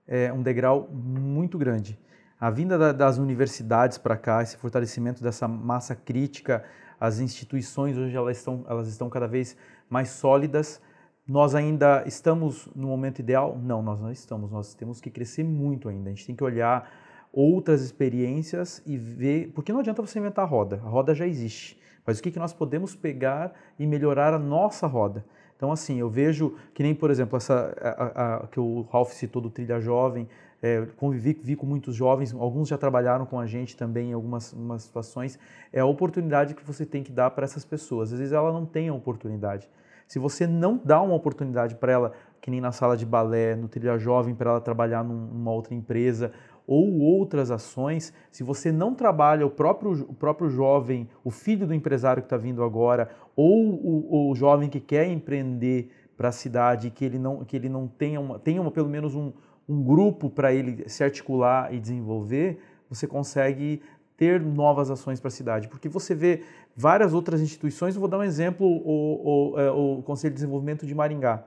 é 0.09 0.33
um 0.33 0.43
degrau 0.43 0.89
muito 0.91 1.59
grande. 1.59 1.99
A 2.41 2.51
vinda 2.51 2.79
da, 2.79 2.93
das 2.93 3.19
universidades 3.19 3.99
para 3.99 4.17
cá, 4.17 4.43
esse 4.43 4.57
fortalecimento 4.57 5.23
dessa 5.23 5.47
massa 5.47 5.95
crítica, 5.95 6.65
as 6.99 7.21
instituições 7.21 7.97
hoje 7.97 8.17
elas 8.17 8.39
estão, 8.39 8.65
elas 8.67 8.89
estão 8.89 9.11
cada 9.11 9.29
vez 9.29 9.57
mais 9.89 10.09
sólidas, 10.09 10.81
nós 11.29 11.55
ainda 11.55 12.05
estamos 12.07 12.67
no 12.75 12.89
momento 12.89 13.19
ideal? 13.19 13.59
Não, 13.63 13.83
nós 13.83 14.01
não 14.01 14.11
estamos. 14.11 14.51
Nós 14.51 14.73
temos 14.73 14.99
que 14.99 15.11
crescer 15.11 15.45
muito 15.45 15.89
ainda. 15.89 16.09
A 16.09 16.13
gente 16.15 16.27
tem 16.27 16.35
que 16.35 16.43
olhar 16.43 16.91
outras 17.31 17.83
experiências 17.83 18.83
e 18.87 18.97
ver. 18.97 19.53
Porque 19.55 19.71
não 19.71 19.81
adianta 19.81 20.01
você 20.01 20.19
inventar 20.19 20.47
a 20.47 20.49
roda, 20.49 20.81
a 20.83 20.89
roda 20.89 21.15
já 21.15 21.27
existe. 21.27 21.79
Mas 22.07 22.19
o 22.19 22.23
que, 22.23 22.31
que 22.31 22.39
nós 22.39 22.55
podemos 22.55 22.97
pegar 22.97 23.53
e 23.79 23.87
melhorar 23.87 24.33
a 24.33 24.39
nossa 24.39 24.87
roda? 24.87 25.23
Então, 25.55 25.71
assim, 25.71 25.99
eu 25.99 26.09
vejo 26.09 26.57
que 26.73 26.83
nem, 26.83 26.95
por 26.95 27.11
exemplo, 27.11 27.37
essa 27.37 27.77
a, 27.79 28.37
a, 28.37 28.47
que 28.47 28.59
o 28.59 28.87
Ralph 28.91 29.11
citou 29.13 29.43
do 29.43 29.51
Trilha 29.51 29.79
Jovem, 29.81 30.27
é, 30.63 30.87
convivi 30.97 31.39
vi 31.43 31.55
com 31.55 31.67
muitos 31.67 31.95
jovens, 31.95 32.33
alguns 32.33 32.69
já 32.69 32.79
trabalharam 32.79 33.27
com 33.27 33.39
a 33.39 33.47
gente 33.47 33.77
também 33.77 34.11
em 34.11 34.13
algumas 34.15 34.55
situações. 34.79 35.39
É 35.71 35.81
a 35.81 35.85
oportunidade 35.85 36.55
que 36.55 36.65
você 36.65 36.87
tem 36.87 37.03
que 37.03 37.13
dar 37.13 37.31
para 37.33 37.45
essas 37.45 37.65
pessoas. 37.65 38.13
Às 38.13 38.19
vezes 38.19 38.33
ela 38.33 38.51
não 38.51 38.65
tem 38.65 38.89
a 38.89 38.95
oportunidade. 38.95 39.69
Se 40.09 40.19
você 40.19 40.47
não 40.47 40.81
dá 40.83 41.01
uma 41.03 41.15
oportunidade 41.15 41.75
para 41.75 41.93
ela, 41.93 42.13
que 42.41 42.51
nem 42.51 42.61
na 42.61 42.73
sala 42.73 42.97
de 42.97 43.05
balé, 43.05 43.55
no 43.55 43.69
trilha 43.69 43.99
jovem, 43.99 44.35
para 44.35 44.51
ela 44.51 44.61
trabalhar 44.61 45.05
numa 45.05 45.53
outra 45.53 45.75
empresa, 45.75 46.33
ou 46.67 46.99
outras 46.99 47.51
ações, 47.51 48.13
se 48.31 48.43
você 48.43 48.73
não 48.73 48.95
trabalha 48.95 49.47
o 49.47 49.51
próprio, 49.51 49.93
o 50.09 50.15
próprio 50.15 50.49
jovem, 50.49 51.09
o 51.23 51.31
filho 51.31 51.67
do 51.67 51.75
empresário 51.75 52.23
que 52.23 52.27
está 52.27 52.37
vindo 52.37 52.63
agora, 52.63 53.11
ou 53.37 53.71
o, 53.75 54.31
o, 54.31 54.35
jovem 54.35 54.69
que 54.69 54.81
quer 54.81 55.07
empreender 55.07 55.91
para 56.17 56.29
a 56.29 56.33
cidade, 56.33 56.91
que 56.91 57.05
ele 57.05 57.19
não, 57.19 57.45
que 57.45 57.57
ele 57.57 57.69
não 57.69 57.87
tenha, 57.87 58.21
uma, 58.21 58.39
tenha 58.39 58.61
uma, 58.61 58.71
pelo 58.71 58.89
menos 58.89 59.15
um, 59.15 59.33
um 59.69 59.83
grupo 59.83 60.29
para 60.29 60.53
ele 60.53 60.89
se 60.89 61.05
articular 61.05 61.73
e 61.73 61.79
desenvolver, 61.79 62.59
você 62.89 63.07
consegue 63.07 63.83
ter 64.19 64.41
novas 64.41 64.91
ações 64.91 65.21
para 65.21 65.29
a 65.29 65.31
cidade. 65.31 65.69
Porque 65.69 65.89
você 65.89 66.13
vê 66.13 66.43
várias 66.77 67.15
outras 67.15 67.41
instituições, 67.41 67.95
eu 67.95 68.01
vou 68.01 68.11
dar 68.11 68.19
um 68.19 68.25
exemplo, 68.25 68.67
o, 68.67 69.53
o, 69.55 69.61
é, 69.61 69.71
o, 69.71 70.03
Conselho 70.03 70.33
de 70.33 70.41
Desenvolvimento 70.41 70.85
de 70.85 70.95
Maringá. 70.95 71.45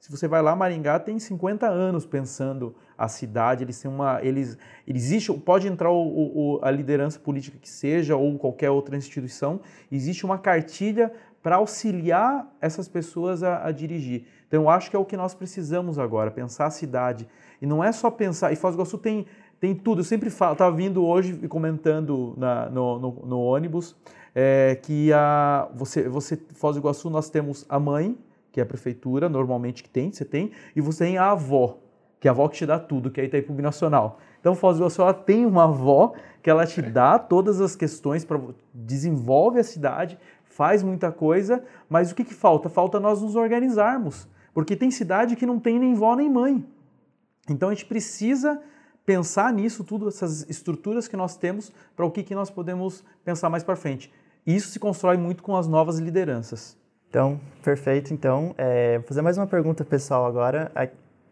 Se 0.00 0.10
você 0.10 0.26
vai 0.26 0.42
lá, 0.42 0.56
Maringá 0.56 0.98
tem 0.98 1.18
50 1.18 1.66
anos 1.66 2.06
pensando 2.06 2.74
a 2.96 3.08
cidade, 3.08 3.62
eles 3.62 3.78
têm 3.80 3.90
uma. 3.90 4.22
Eles, 4.22 4.56
existe, 4.86 5.32
pode 5.32 5.68
entrar 5.68 5.90
o, 5.90 6.60
a 6.62 6.70
liderança 6.70 7.18
política 7.18 7.58
que 7.58 7.68
seja, 7.68 8.16
ou 8.16 8.38
qualquer 8.38 8.70
outra 8.70 8.96
instituição, 8.96 9.60
existe 9.90 10.24
uma 10.24 10.38
cartilha 10.38 11.12
para 11.42 11.56
auxiliar 11.56 12.50
essas 12.58 12.88
pessoas 12.88 13.42
a, 13.42 13.66
a, 13.66 13.70
dirigir. 13.70 14.26
Então, 14.48 14.62
eu 14.62 14.70
acho 14.70 14.88
que 14.88 14.96
é 14.96 14.98
o 14.98 15.04
que 15.04 15.16
nós 15.16 15.34
precisamos 15.34 15.98
agora, 15.98 16.30
pensar 16.30 16.66
a 16.66 16.70
cidade. 16.70 17.28
E 17.60 17.66
não 17.66 17.84
é 17.84 17.92
só 17.92 18.10
pensar. 18.10 18.52
E 18.52 18.56
Foz 18.56 18.74
do 18.74 18.78
Iguaçu 18.78 18.96
tem 18.96 19.26
tem 19.64 19.74
tudo. 19.74 20.00
Eu 20.00 20.04
sempre 20.04 20.28
falo, 20.28 20.52
estava 20.52 20.76
vindo 20.76 21.02
hoje 21.02 21.38
e 21.42 21.48
comentando 21.48 22.34
na, 22.36 22.68
no, 22.68 22.98
no, 22.98 23.10
no, 23.24 23.40
ônibus, 23.40 23.96
é 24.34 24.78
que 24.82 25.10
a, 25.10 25.70
você, 25.74 26.06
você, 26.06 26.36
Foz 26.52 26.76
do 26.76 26.80
Iguaçu, 26.80 27.08
nós 27.08 27.30
temos 27.30 27.64
a 27.66 27.80
mãe, 27.80 28.18
que 28.52 28.60
é 28.60 28.62
a 28.62 28.66
prefeitura, 28.66 29.26
normalmente 29.26 29.82
que 29.82 29.88
tem, 29.88 30.12
você 30.12 30.22
tem, 30.22 30.50
e 30.76 30.82
você 30.82 31.06
tem 31.06 31.16
a 31.16 31.30
avó, 31.30 31.78
que 32.20 32.28
é 32.28 32.30
a 32.30 32.32
avó 32.32 32.46
que 32.46 32.58
te 32.58 32.66
dá 32.66 32.78
tudo, 32.78 33.10
que 33.10 33.20
é 33.20 33.24
a 33.24 33.26
Itaipu 33.26 33.54
Nacional. 33.54 34.18
Então, 34.38 34.54
Foz 34.54 34.76
do 34.76 34.82
Iguaçu, 34.82 35.00
ela 35.00 35.14
tem 35.14 35.46
uma 35.46 35.64
avó 35.64 36.12
que 36.42 36.50
ela 36.50 36.66
te 36.66 36.82
dá 36.82 37.18
todas 37.18 37.58
as 37.58 37.74
questões, 37.74 38.22
pra, 38.22 38.38
desenvolve 38.74 39.58
a 39.58 39.64
cidade, 39.64 40.18
faz 40.44 40.82
muita 40.82 41.10
coisa, 41.10 41.64
mas 41.88 42.12
o 42.12 42.14
que, 42.14 42.22
que 42.22 42.34
falta? 42.34 42.68
Falta 42.68 43.00
nós 43.00 43.22
nos 43.22 43.34
organizarmos, 43.34 44.28
porque 44.52 44.76
tem 44.76 44.90
cidade 44.90 45.36
que 45.36 45.46
não 45.46 45.58
tem 45.58 45.78
nem 45.78 45.94
vó 45.94 46.14
nem 46.14 46.28
mãe. 46.28 46.62
Então, 47.48 47.70
a 47.70 47.72
gente 47.72 47.86
precisa 47.86 48.60
pensar 49.04 49.52
nisso 49.52 49.84
tudo, 49.84 50.08
essas 50.08 50.48
estruturas 50.48 51.06
que 51.06 51.16
nós 51.16 51.36
temos, 51.36 51.72
para 51.94 52.06
o 52.06 52.10
que, 52.10 52.22
que 52.22 52.34
nós 52.34 52.50
podemos 52.50 53.04
pensar 53.24 53.48
mais 53.50 53.62
para 53.62 53.76
frente. 53.76 54.12
Isso 54.46 54.68
se 54.68 54.78
constrói 54.78 55.16
muito 55.16 55.42
com 55.42 55.56
as 55.56 55.66
novas 55.66 55.98
lideranças. 55.98 56.76
Então, 57.08 57.40
perfeito. 57.62 58.12
Então, 58.12 58.54
é, 58.58 58.98
vou 58.98 59.06
fazer 59.06 59.22
mais 59.22 59.38
uma 59.38 59.46
pergunta 59.46 59.84
pessoal 59.84 60.26
agora. 60.26 60.70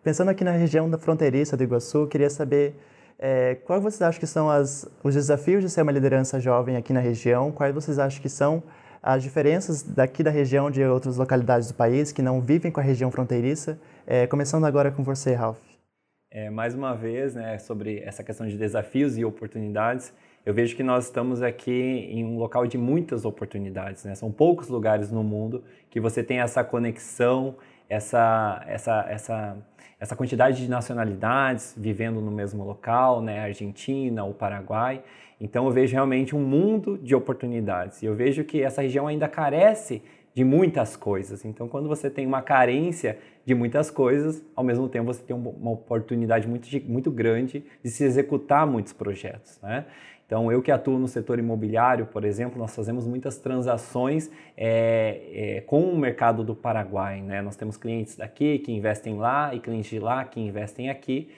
Pensando 0.02 0.30
aqui 0.30 0.44
na 0.44 0.52
região 0.52 0.88
da 0.88 0.96
fronteiriça 0.96 1.56
do 1.56 1.62
Iguaçu, 1.62 2.06
queria 2.06 2.30
saber 2.30 2.74
é, 3.18 3.56
quais 3.64 3.82
vocês 3.82 4.02
acham 4.02 4.20
que 4.20 4.26
são 4.26 4.50
as, 4.50 4.88
os 5.02 5.14
desafios 5.14 5.62
de 5.62 5.70
ser 5.70 5.82
uma 5.82 5.92
liderança 5.92 6.40
jovem 6.40 6.76
aqui 6.76 6.92
na 6.92 7.00
região? 7.00 7.52
Quais 7.52 7.74
vocês 7.74 7.98
acham 7.98 8.20
que 8.20 8.28
são 8.28 8.62
as 9.02 9.22
diferenças 9.22 9.82
daqui 9.82 10.22
da 10.22 10.30
região 10.30 10.70
de 10.70 10.84
outras 10.84 11.16
localidades 11.16 11.68
do 11.68 11.74
país 11.74 12.12
que 12.12 12.22
não 12.22 12.40
vivem 12.40 12.70
com 12.70 12.80
a 12.80 12.82
região 12.82 13.10
fronteiriça? 13.10 13.78
É, 14.06 14.26
começando 14.26 14.64
agora 14.64 14.90
com 14.90 15.02
você, 15.02 15.34
Ralph. 15.34 15.71
É, 16.34 16.48
mais 16.48 16.74
uma 16.74 16.94
vez, 16.94 17.34
né, 17.34 17.58
sobre 17.58 17.98
essa 17.98 18.24
questão 18.24 18.48
de 18.48 18.56
desafios 18.56 19.18
e 19.18 19.24
oportunidades, 19.24 20.14
eu 20.46 20.54
vejo 20.54 20.74
que 20.74 20.82
nós 20.82 21.04
estamos 21.04 21.42
aqui 21.42 21.70
em 22.10 22.24
um 22.24 22.38
local 22.38 22.66
de 22.66 22.78
muitas 22.78 23.26
oportunidades. 23.26 24.02
Né? 24.04 24.14
São 24.14 24.32
poucos 24.32 24.68
lugares 24.68 25.12
no 25.12 25.22
mundo 25.22 25.62
que 25.90 26.00
você 26.00 26.22
tem 26.22 26.40
essa 26.40 26.64
conexão, 26.64 27.54
essa, 27.86 28.64
essa, 28.66 29.06
essa, 29.10 29.56
essa 30.00 30.16
quantidade 30.16 30.56
de 30.56 30.70
nacionalidades 30.70 31.74
vivendo 31.76 32.18
no 32.22 32.30
mesmo 32.30 32.64
local, 32.64 33.20
né? 33.20 33.40
Argentina, 33.40 34.24
o 34.24 34.32
Paraguai. 34.32 35.02
Então 35.38 35.66
eu 35.66 35.70
vejo 35.70 35.92
realmente 35.92 36.34
um 36.34 36.40
mundo 36.40 36.96
de 36.96 37.14
oportunidades. 37.14 38.02
E 38.02 38.06
eu 38.06 38.14
vejo 38.14 38.42
que 38.42 38.62
essa 38.62 38.80
região 38.80 39.06
ainda 39.06 39.28
carece 39.28 40.02
de 40.34 40.44
muitas 40.44 40.96
coisas. 40.96 41.44
Então, 41.44 41.68
quando 41.68 41.88
você 41.88 42.08
tem 42.08 42.26
uma 42.26 42.42
carência 42.42 43.18
de 43.44 43.54
muitas 43.54 43.90
coisas, 43.90 44.42
ao 44.54 44.64
mesmo 44.64 44.88
tempo 44.88 45.06
você 45.06 45.22
tem 45.22 45.36
uma 45.36 45.70
oportunidade 45.70 46.48
muito, 46.48 46.68
muito 46.88 47.10
grande 47.10 47.64
de 47.82 47.90
se 47.90 48.04
executar 48.04 48.66
muitos 48.66 48.92
projetos. 48.92 49.58
Né? 49.62 49.84
Então, 50.26 50.50
eu 50.50 50.62
que 50.62 50.70
atuo 50.70 50.98
no 50.98 51.06
setor 51.06 51.38
imobiliário, 51.38 52.06
por 52.06 52.24
exemplo, 52.24 52.58
nós 52.58 52.74
fazemos 52.74 53.06
muitas 53.06 53.36
transações 53.36 54.30
é, 54.56 55.20
é, 55.32 55.60
com 55.60 55.82
o 55.82 55.98
mercado 55.98 56.42
do 56.42 56.54
Paraguai. 56.54 57.20
Né? 57.20 57.42
Nós 57.42 57.54
temos 57.54 57.76
clientes 57.76 58.16
daqui 58.16 58.58
que 58.58 58.72
investem 58.72 59.18
lá 59.18 59.54
e 59.54 59.60
clientes 59.60 59.90
de 59.90 59.98
lá 59.98 60.24
que 60.24 60.40
investem 60.40 60.88
aqui. 60.88 61.28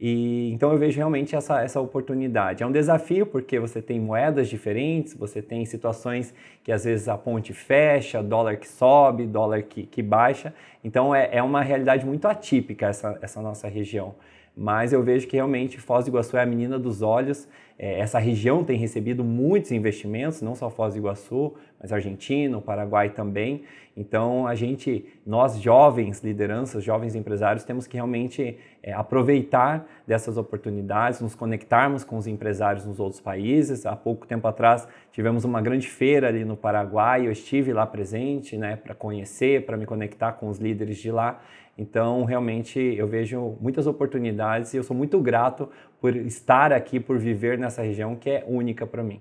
E, 0.00 0.50
então 0.52 0.72
eu 0.72 0.78
vejo 0.78 0.96
realmente 0.96 1.36
essa, 1.36 1.60
essa 1.60 1.78
oportunidade. 1.78 2.62
É 2.62 2.66
um 2.66 2.72
desafio 2.72 3.26
porque 3.26 3.58
você 3.58 3.82
tem 3.82 4.00
moedas 4.00 4.48
diferentes, 4.48 5.12
você 5.12 5.42
tem 5.42 5.66
situações 5.66 6.32
que 6.64 6.72
às 6.72 6.84
vezes 6.84 7.06
a 7.06 7.18
ponte 7.18 7.52
fecha, 7.52 8.22
dólar 8.22 8.56
que 8.56 8.66
sobe, 8.66 9.26
dólar 9.26 9.62
que, 9.62 9.84
que 9.84 10.02
baixa. 10.02 10.54
Então 10.82 11.14
é, 11.14 11.28
é 11.32 11.42
uma 11.42 11.60
realidade 11.60 12.06
muito 12.06 12.26
atípica 12.26 12.86
essa, 12.86 13.18
essa 13.20 13.42
nossa 13.42 13.68
região. 13.68 14.14
Mas 14.56 14.92
eu 14.92 15.02
vejo 15.02 15.26
que 15.26 15.36
realmente 15.36 15.78
Foz 15.78 16.06
do 16.06 16.10
Iguaçu 16.10 16.36
é 16.36 16.42
a 16.42 16.46
menina 16.46 16.78
dos 16.78 17.02
olhos. 17.02 17.46
É, 17.82 17.98
essa 17.98 18.18
região 18.18 18.62
tem 18.62 18.76
recebido 18.76 19.24
muitos 19.24 19.72
investimentos, 19.72 20.42
não 20.42 20.54
só 20.54 20.68
Foz 20.68 20.92
do 20.92 20.98
Iguaçu, 20.98 21.54
mas 21.80 21.90
Argentina, 21.90 22.58
o 22.58 22.60
Paraguai 22.60 23.08
também. 23.08 23.62
Então, 23.96 24.46
a 24.46 24.54
gente, 24.54 25.06
nós 25.24 25.58
jovens 25.58 26.22
lideranças, 26.22 26.84
jovens 26.84 27.14
empresários, 27.14 27.64
temos 27.64 27.86
que 27.86 27.94
realmente 27.94 28.58
é, 28.82 28.92
aproveitar 28.92 29.88
dessas 30.06 30.36
oportunidades, 30.36 31.22
nos 31.22 31.34
conectarmos 31.34 32.04
com 32.04 32.18
os 32.18 32.26
empresários 32.26 32.84
nos 32.84 33.00
outros 33.00 33.18
países. 33.18 33.86
Há 33.86 33.96
pouco 33.96 34.26
tempo 34.26 34.46
atrás 34.46 34.86
tivemos 35.10 35.46
uma 35.46 35.62
grande 35.62 35.88
feira 35.88 36.28
ali 36.28 36.44
no 36.44 36.58
Paraguai, 36.58 37.26
eu 37.26 37.32
estive 37.32 37.72
lá 37.72 37.86
presente, 37.86 38.58
né, 38.58 38.76
para 38.76 38.94
conhecer, 38.94 39.64
para 39.64 39.78
me 39.78 39.86
conectar 39.86 40.32
com 40.32 40.50
os 40.50 40.58
líderes 40.58 40.98
de 40.98 41.10
lá. 41.10 41.40
Então, 41.78 42.24
realmente, 42.24 42.78
eu 42.78 43.06
vejo 43.06 43.56
muitas 43.58 43.86
oportunidades 43.86 44.74
e 44.74 44.76
eu 44.76 44.82
sou 44.82 44.94
muito 44.94 45.18
grato 45.18 45.66
por 46.00 46.16
estar 46.16 46.72
aqui, 46.72 46.98
por 46.98 47.18
viver 47.18 47.58
nessa 47.58 47.82
região 47.82 48.16
que 48.16 48.30
é 48.30 48.44
única 48.46 48.86
para 48.86 49.02
mim. 49.02 49.20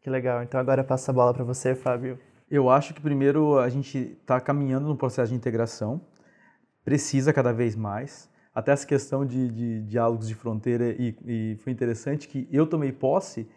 Que 0.00 0.08
legal. 0.08 0.42
Então, 0.42 0.58
agora 0.58 0.82
passa 0.82 1.10
a 1.10 1.14
bola 1.14 1.34
para 1.34 1.44
você, 1.44 1.74
Fábio. 1.74 2.18
Eu 2.50 2.70
acho 2.70 2.94
que 2.94 3.00
primeiro 3.00 3.58
a 3.58 3.68
gente 3.68 4.16
está 4.20 4.40
caminhando 4.40 4.88
no 4.88 4.96
processo 4.96 5.30
de 5.30 5.36
integração, 5.36 6.00
precisa 6.84 7.32
cada 7.32 7.52
vez 7.52 7.76
mais. 7.76 8.30
Até 8.54 8.72
essa 8.72 8.86
questão 8.86 9.24
de, 9.24 9.48
de 9.50 9.82
diálogos 9.82 10.26
de 10.26 10.34
fronteira, 10.34 10.90
e, 10.98 11.14
e 11.26 11.56
foi 11.58 11.72
interessante 11.72 12.26
que 12.26 12.48
eu 12.50 12.66
tomei 12.66 12.90
posse 12.90 13.48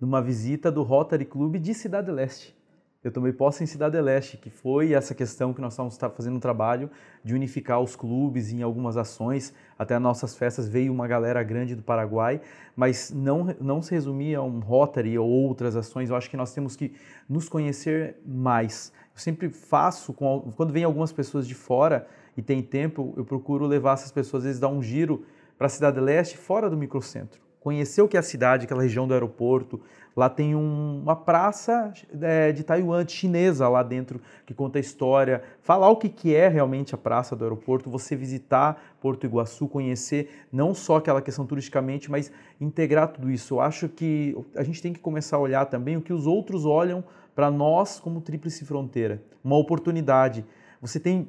numa 0.00 0.22
visita 0.22 0.72
do 0.72 0.82
Rotary 0.82 1.24
Club 1.24 1.56
de 1.56 1.74
Cidade 1.74 2.10
Leste 2.10 2.57
eu 3.02 3.12
tomei 3.12 3.32
posse 3.32 3.62
em 3.62 3.66
Cidade 3.66 4.00
Leste, 4.00 4.36
que 4.36 4.50
foi 4.50 4.92
essa 4.92 5.14
questão 5.14 5.54
que 5.54 5.60
nós 5.60 5.72
estávamos 5.72 5.96
fazendo 6.16 6.36
um 6.36 6.40
trabalho 6.40 6.90
de 7.22 7.32
unificar 7.32 7.80
os 7.80 7.94
clubes 7.94 8.52
em 8.52 8.60
algumas 8.60 8.96
ações. 8.96 9.54
Até 9.78 9.94
as 9.94 10.02
nossas 10.02 10.36
festas 10.36 10.68
veio 10.68 10.92
uma 10.92 11.06
galera 11.06 11.40
grande 11.44 11.76
do 11.76 11.82
Paraguai, 11.82 12.40
mas 12.74 13.12
não, 13.12 13.54
não 13.60 13.80
se 13.80 13.92
resumia 13.92 14.38
a 14.38 14.42
um 14.42 14.58
Rotary 14.58 15.16
ou 15.16 15.28
outras 15.28 15.76
ações. 15.76 16.10
Eu 16.10 16.16
acho 16.16 16.28
que 16.28 16.36
nós 16.36 16.52
temos 16.52 16.74
que 16.74 16.92
nos 17.28 17.48
conhecer 17.48 18.16
mais. 18.26 18.92
Eu 19.14 19.20
sempre 19.20 19.48
faço, 19.48 20.12
com, 20.12 20.52
quando 20.56 20.72
vem 20.72 20.82
algumas 20.82 21.12
pessoas 21.12 21.46
de 21.46 21.54
fora 21.54 22.04
e 22.36 22.42
tem 22.42 22.60
tempo, 22.60 23.14
eu 23.16 23.24
procuro 23.24 23.64
levar 23.64 23.92
essas 23.92 24.10
pessoas, 24.10 24.42
às 24.42 24.46
vezes, 24.46 24.60
dar 24.60 24.68
um 24.68 24.82
giro 24.82 25.24
para 25.56 25.68
a 25.68 25.70
Cidade 25.70 26.00
Leste, 26.00 26.36
fora 26.36 26.68
do 26.68 26.76
microcentro 26.76 27.47
conhecer 27.60 28.02
o 28.02 28.08
que 28.08 28.16
é 28.16 28.20
a 28.20 28.22
cidade, 28.22 28.64
aquela 28.64 28.82
região 28.82 29.06
do 29.06 29.14
aeroporto. 29.14 29.80
Lá 30.16 30.28
tem 30.28 30.56
um, 30.56 31.00
uma 31.02 31.14
praça 31.14 31.92
é, 32.20 32.50
de 32.50 32.64
Taiwan, 32.64 33.06
chinesa 33.06 33.68
lá 33.68 33.82
dentro, 33.82 34.20
que 34.44 34.52
conta 34.52 34.78
a 34.78 34.80
história. 34.80 35.42
Falar 35.62 35.88
o 35.90 35.96
que, 35.96 36.08
que 36.08 36.34
é 36.34 36.48
realmente 36.48 36.94
a 36.94 36.98
praça 36.98 37.36
do 37.36 37.44
aeroporto, 37.44 37.88
você 37.88 38.16
visitar 38.16 38.96
Porto 39.00 39.24
Iguaçu, 39.24 39.68
conhecer 39.68 40.46
não 40.52 40.74
só 40.74 40.96
aquela 40.96 41.22
questão 41.22 41.46
turisticamente, 41.46 42.10
mas 42.10 42.32
integrar 42.60 43.08
tudo 43.08 43.30
isso. 43.30 43.54
Eu 43.54 43.60
acho 43.60 43.88
que 43.88 44.36
a 44.56 44.64
gente 44.64 44.82
tem 44.82 44.92
que 44.92 44.98
começar 44.98 45.36
a 45.36 45.40
olhar 45.40 45.66
também 45.66 45.96
o 45.96 46.02
que 46.02 46.12
os 46.12 46.26
outros 46.26 46.64
olham 46.64 47.04
para 47.32 47.48
nós 47.48 48.00
como 48.00 48.20
Tríplice 48.20 48.64
Fronteira. 48.64 49.22
Uma 49.44 49.56
oportunidade. 49.56 50.44
Você 50.80 50.98
tem 50.98 51.28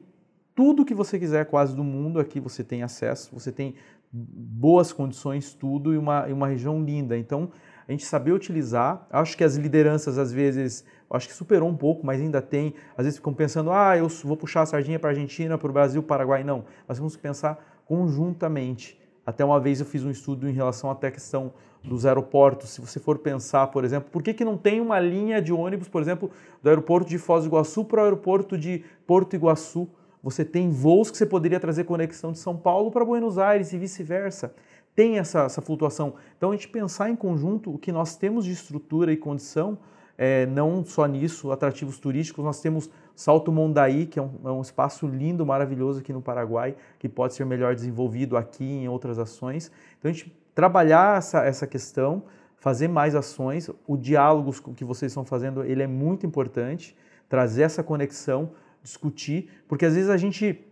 tudo 0.59 0.83
que 0.83 0.93
você 0.93 1.17
quiser 1.17 1.45
quase 1.45 1.73
do 1.73 1.85
mundo 1.85 2.19
aqui 2.19 2.37
você 2.37 2.65
tem 2.65 2.83
acesso, 2.83 3.29
você 3.31 3.49
tem 3.49 3.75
boas 4.11 4.91
condições, 4.91 5.53
tudo, 5.53 5.93
e 5.93 5.97
uma, 5.97 6.27
e 6.27 6.33
uma 6.33 6.47
região 6.47 6.83
linda. 6.83 7.17
Então, 7.17 7.51
a 7.87 7.91
gente 7.91 8.05
saber 8.05 8.31
utilizar, 8.31 9.07
acho 9.09 9.35
que 9.35 9.43
as 9.43 9.55
lideranças 9.55 10.17
às 10.17 10.31
vezes, 10.31 10.85
acho 11.09 11.27
que 11.27 11.33
superou 11.33 11.67
um 11.69 11.75
pouco, 11.75 12.05
mas 12.05 12.21
ainda 12.21 12.41
tem, 12.41 12.73
às 12.95 13.05
vezes 13.05 13.17
ficam 13.17 13.33
pensando, 13.33 13.71
ah, 13.71 13.97
eu 13.97 14.07
vou 14.23 14.37
puxar 14.37 14.61
a 14.61 14.65
sardinha 14.65 14.99
para 14.99 15.09
a 15.09 15.13
Argentina, 15.13 15.57
para 15.57 15.69
o 15.69 15.73
Brasil, 15.73 16.03
Paraguai, 16.03 16.43
não. 16.43 16.65
Nós 16.87 16.97
temos 16.97 17.15
que 17.15 17.21
pensar 17.21 17.81
conjuntamente. 17.85 18.99
Até 19.25 19.43
uma 19.43 19.59
vez 19.59 19.79
eu 19.79 19.85
fiz 19.85 20.03
um 20.03 20.11
estudo 20.11 20.47
em 20.47 20.53
relação 20.53 20.89
até 20.89 21.07
a 21.07 21.11
questão 21.11 21.53
dos 21.83 22.05
aeroportos. 22.05 22.69
Se 22.69 22.81
você 22.81 22.99
for 22.99 23.17
pensar, 23.19 23.67
por 23.67 23.83
exemplo, 23.83 24.09
por 24.11 24.21
que, 24.21 24.33
que 24.33 24.45
não 24.45 24.57
tem 24.57 24.81
uma 24.81 24.99
linha 24.99 25.41
de 25.41 25.53
ônibus, 25.53 25.87
por 25.87 26.01
exemplo, 26.01 26.29
do 26.61 26.69
aeroporto 26.69 27.09
de 27.09 27.17
Foz 27.17 27.43
do 27.43 27.49
Iguaçu 27.49 27.85
para 27.85 28.01
o 28.01 28.03
aeroporto 28.03 28.57
de 28.57 28.83
Porto 29.07 29.35
Iguaçu? 29.35 29.89
Você 30.21 30.43
tem 30.43 30.69
voos 30.69 31.09
que 31.09 31.17
você 31.17 31.25
poderia 31.25 31.59
trazer 31.59 31.85
conexão 31.85 32.31
de 32.31 32.39
São 32.39 32.55
Paulo 32.55 32.91
para 32.91 33.05
Buenos 33.05 33.37
Aires 33.37 33.71
e 33.71 33.77
vice-versa. 33.77 34.53
Tem 34.93 35.17
essa, 35.17 35.43
essa, 35.43 35.61
flutuação. 35.61 36.15
Então, 36.37 36.51
a 36.51 36.55
gente 36.55 36.67
pensar 36.67 37.09
em 37.09 37.15
conjunto 37.15 37.73
o 37.73 37.77
que 37.77 37.91
nós 37.91 38.17
temos 38.17 38.43
de 38.43 38.51
estrutura 38.51 39.13
e 39.13 39.17
condição, 39.17 39.77
é, 40.17 40.45
não 40.45 40.83
só 40.83 41.05
nisso, 41.05 41.51
atrativos 41.51 41.97
turísticos, 41.99 42.43
nós 42.43 42.59
temos 42.59 42.89
Salto 43.15 43.49
Mondaí, 43.51 44.05
que 44.05 44.19
é 44.19 44.21
um, 44.21 44.31
é 44.43 44.51
um, 44.51 44.61
espaço 44.61 45.07
lindo, 45.07 45.45
maravilhoso 45.45 46.01
aqui 46.01 46.11
no 46.11 46.21
Paraguai, 46.21 46.75
que 46.97 47.07
pode 47.07 47.33
ser 47.33 47.45
melhor 47.45 47.73
desenvolvido 47.73 48.35
aqui 48.35 48.65
em 48.65 48.89
outras 48.89 49.17
ações. 49.17 49.71
Então, 49.97 50.11
a 50.11 50.13
gente 50.13 50.37
trabalhar 50.53 51.17
essa, 51.17 51.45
essa 51.45 51.65
questão, 51.65 52.23
fazer 52.57 52.89
mais 52.89 53.15
ações, 53.15 53.69
o 53.87 53.95
diálogo 53.95 54.51
que 54.73 54.83
vocês 54.83 55.11
estão 55.11 55.23
fazendo, 55.23 55.63
ele 55.63 55.81
é 55.81 55.87
muito 55.87 56.25
importante, 56.25 56.93
trazer 57.29 57.61
essa 57.61 57.81
conexão, 57.81 58.51
discutir, 58.83 59.49
porque 59.67 59.85
às 59.85 59.95
vezes 59.95 60.09
a 60.09 60.17
gente, 60.17 60.65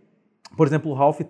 por 0.56 0.66
exemplo, 0.66 0.90
o 0.90 0.94
Ralph 0.94 1.20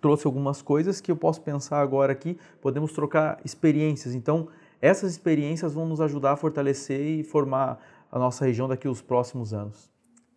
trouxe 0.00 0.26
algumas 0.26 0.62
coisas 0.62 1.00
que 1.00 1.10
eu 1.10 1.16
posso 1.16 1.40
pensar 1.42 1.80
agora 1.80 2.12
aqui, 2.12 2.38
podemos 2.60 2.92
trocar 2.92 3.40
experiências. 3.44 4.14
Então, 4.14 4.48
essas 4.80 5.10
experiências 5.10 5.74
vão 5.74 5.86
nos 5.86 6.00
ajudar 6.00 6.32
a 6.32 6.36
fortalecer 6.36 7.00
e 7.00 7.24
formar 7.24 7.80
a 8.10 8.18
nossa 8.18 8.44
região 8.44 8.68
daqui 8.68 8.88
os 8.88 9.02
próximos 9.02 9.52
anos. 9.52 9.90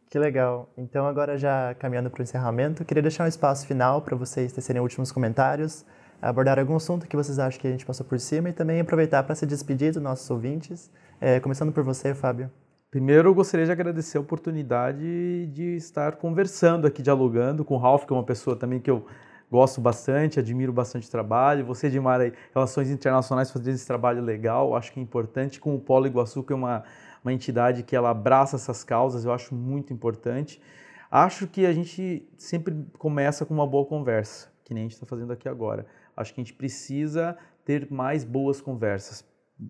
Que 0.10 0.20
legal. 0.20 0.70
Então, 0.78 1.08
agora 1.08 1.38
já 1.38 1.74
caminhando 1.76 2.10
para 2.10 2.20
o 2.20 2.24
encerramento, 2.24 2.84
queria 2.84 3.02
deixar 3.02 3.24
um 3.24 3.28
espaço 3.28 3.66
final 3.66 4.02
para 4.02 4.16
vocês 4.16 4.52
tecerem 4.52 4.82
últimos 4.82 5.10
comentários, 5.10 5.86
abordar 6.22 6.60
algum 6.60 6.76
assunto 6.76 7.08
que 7.08 7.16
vocês 7.16 7.40
acham 7.40 7.60
que 7.62 7.68
a 7.68 7.72
gente 7.72 7.86
passou 7.86 8.06
por 8.06 8.20
cima 8.20 8.50
e 8.50 8.54
também 8.54 8.82
aproveitar 8.82 9.24
para 9.24 9.36
se 9.36 9.46
despedir 9.46 9.94
dos 9.94 10.04
nossos 10.04 10.30
ouvintes. 10.30 10.92
É, 11.20 11.40
começando 11.40 11.72
por 11.72 11.84
você, 11.84 12.14
Fábio. 12.14 12.52
Primeiro, 12.92 13.30
eu 13.30 13.34
gostaria 13.34 13.66
de 13.66 13.72
agradecer 13.72 14.18
a 14.18 14.22
oportunidade 14.22 15.48
de 15.48 15.78
estar 15.78 16.18
conversando 16.18 16.86
aqui, 16.86 17.02
dialogando 17.02 17.64
com 17.64 17.76
o 17.76 17.78
Ralph, 17.78 18.04
que 18.04 18.12
é 18.12 18.16
uma 18.18 18.26
pessoa 18.26 18.54
também 18.54 18.82
que 18.82 18.92
eu 18.92 19.06
gosto 19.50 19.80
bastante, 19.80 20.42
admiro 20.42 20.74
bastante 20.74 21.08
o 21.08 21.10
trabalho. 21.10 21.66
Você, 21.66 21.88
Edmar, 21.88 22.20
Relações 22.54 22.90
Internacionais, 22.90 23.50
fazendo 23.50 23.76
esse 23.76 23.88
trabalho 23.88 24.22
legal, 24.22 24.76
acho 24.76 24.92
que 24.92 25.00
é 25.00 25.04
importante. 25.04 25.58
Com 25.58 25.74
o 25.74 25.80
Polo 25.80 26.06
Iguaçu, 26.06 26.44
que 26.44 26.52
é 26.52 26.56
uma, 26.56 26.84
uma 27.24 27.32
entidade 27.32 27.82
que 27.82 27.96
ela 27.96 28.10
abraça 28.10 28.58
essas 28.58 28.84
causas, 28.84 29.24
eu 29.24 29.32
acho 29.32 29.56
muito 29.56 29.94
importante. 29.94 30.62
Acho 31.10 31.48
que 31.48 31.66
a 31.66 31.72
gente 31.72 32.28
sempre 32.38 32.86
começa 32.98 33.46
com 33.46 33.54
uma 33.54 33.66
boa 33.66 33.86
conversa, 33.86 34.50
que 34.66 34.74
nem 34.74 34.82
a 34.82 34.84
gente 34.84 34.96
está 34.96 35.06
fazendo 35.06 35.32
aqui 35.32 35.48
agora. 35.48 35.86
Acho 36.14 36.34
que 36.34 36.42
a 36.42 36.44
gente 36.44 36.54
precisa 36.54 37.38
ter 37.64 37.90
mais 37.90 38.26
boas 38.26 38.60
conversas, 38.60 39.26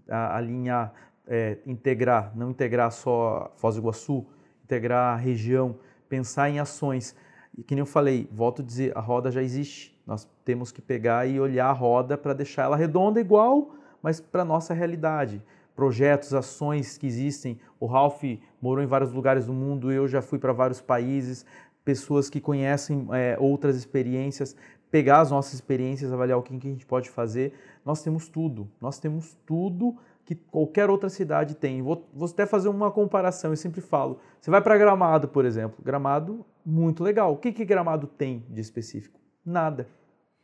alinhar, 0.09 0.91
é, 1.27 1.57
integrar, 1.65 2.31
não 2.35 2.51
integrar 2.51 2.91
só 2.91 3.51
Foz 3.55 3.75
do 3.75 3.81
Iguaçu, 3.81 4.25
integrar 4.63 5.13
a 5.13 5.15
região, 5.15 5.75
pensar 6.07 6.49
em 6.49 6.59
ações. 6.59 7.15
E 7.57 7.63
que 7.63 7.75
nem 7.75 7.81
eu 7.81 7.85
falei, 7.85 8.29
volto 8.31 8.61
a 8.61 8.65
dizer, 8.65 8.97
a 8.97 9.01
roda 9.01 9.31
já 9.31 9.41
existe. 9.41 9.97
Nós 10.05 10.27
temos 10.43 10.71
que 10.71 10.81
pegar 10.81 11.27
e 11.27 11.39
olhar 11.39 11.67
a 11.67 11.73
roda 11.73 12.17
para 12.17 12.33
deixar 12.33 12.63
ela 12.63 12.75
redonda 12.75 13.19
igual, 13.19 13.75
mas 14.01 14.19
para 14.19 14.41
a 14.41 14.45
nossa 14.45 14.73
realidade. 14.73 15.41
Projetos, 15.75 16.33
ações 16.33 16.97
que 16.97 17.07
existem. 17.07 17.59
O 17.79 17.85
Ralph 17.85 18.23
morou 18.61 18.83
em 18.83 18.87
vários 18.87 19.11
lugares 19.11 19.45
do 19.45 19.53
mundo, 19.53 19.91
eu 19.91 20.07
já 20.07 20.21
fui 20.21 20.39
para 20.39 20.53
vários 20.53 20.81
países, 20.81 21.45
pessoas 21.83 22.29
que 22.29 22.39
conhecem 22.39 23.07
é, 23.11 23.37
outras 23.39 23.75
experiências, 23.75 24.55
pegar 24.89 25.21
as 25.21 25.31
nossas 25.31 25.53
experiências, 25.53 26.11
avaliar 26.11 26.37
o 26.37 26.43
que, 26.43 26.57
que 26.57 26.67
a 26.67 26.71
gente 26.71 26.85
pode 26.85 27.09
fazer. 27.09 27.53
Nós 27.85 28.03
temos 28.03 28.27
tudo, 28.27 28.69
nós 28.79 28.99
temos 28.99 29.37
tudo 29.45 29.97
que 30.31 30.43
qualquer 30.49 30.89
outra 30.89 31.09
cidade 31.09 31.55
tem. 31.55 31.81
Vou, 31.81 32.07
vou 32.13 32.25
até 32.25 32.45
fazer 32.45 32.69
uma 32.69 32.89
comparação, 32.89 33.51
eu 33.51 33.57
sempre 33.57 33.81
falo. 33.81 34.19
Você 34.39 34.49
vai 34.49 34.61
para 34.61 34.77
Gramado, 34.77 35.27
por 35.27 35.43
exemplo. 35.43 35.83
Gramado, 35.83 36.45
muito 36.65 37.03
legal. 37.03 37.33
O 37.33 37.37
que, 37.37 37.51
que 37.51 37.65
Gramado 37.65 38.07
tem 38.07 38.45
de 38.49 38.61
específico? 38.61 39.19
Nada. 39.45 39.89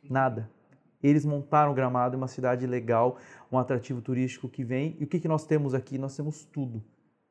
Nada. 0.02 0.50
Eles 1.02 1.24
montaram 1.24 1.72
Gramado, 1.72 2.18
uma 2.18 2.28
cidade 2.28 2.66
legal, 2.66 3.16
um 3.50 3.58
atrativo 3.58 4.02
turístico 4.02 4.46
que 4.46 4.62
vem. 4.62 4.94
E 5.00 5.04
o 5.04 5.06
que, 5.06 5.18
que 5.18 5.28
nós 5.28 5.46
temos 5.46 5.72
aqui? 5.72 5.96
Nós 5.96 6.14
temos 6.14 6.44
tudo. 6.44 6.84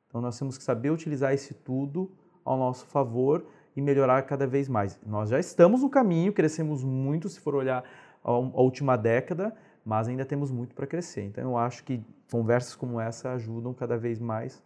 Então 0.08 0.20
nós 0.20 0.40
temos 0.40 0.58
que 0.58 0.64
saber 0.64 0.90
utilizar 0.90 1.34
esse 1.34 1.54
tudo 1.54 2.12
ao 2.44 2.58
nosso 2.58 2.88
favor 2.88 3.46
e 3.76 3.82
melhorar 3.82 4.24
cada 4.24 4.48
vez 4.48 4.68
mais. 4.68 5.00
Nós 5.06 5.30
já 5.30 5.40
estamos 5.40 5.84
no 5.84 5.92
caminho, 5.92 6.34
crescemos 6.34 6.84
muito 6.84 7.30
se 7.30 7.40
for 7.40 7.54
olhar 7.54 7.84
a 8.24 8.32
última 8.32 8.98
década, 8.98 9.56
mas 9.88 10.10
ainda 10.10 10.26
temos 10.26 10.52
muito 10.52 10.76
para 10.76 10.86
crescer. 10.86 11.24
Então 11.24 11.42
eu 11.46 11.58
acho 11.58 11.82
que 11.86 12.04
conversas 12.30 12.76
como 12.76 13.00
essa 13.00 13.32
ajudam 13.32 13.74
cada 13.74 13.98
vez 13.98 14.20
mais 14.20 14.62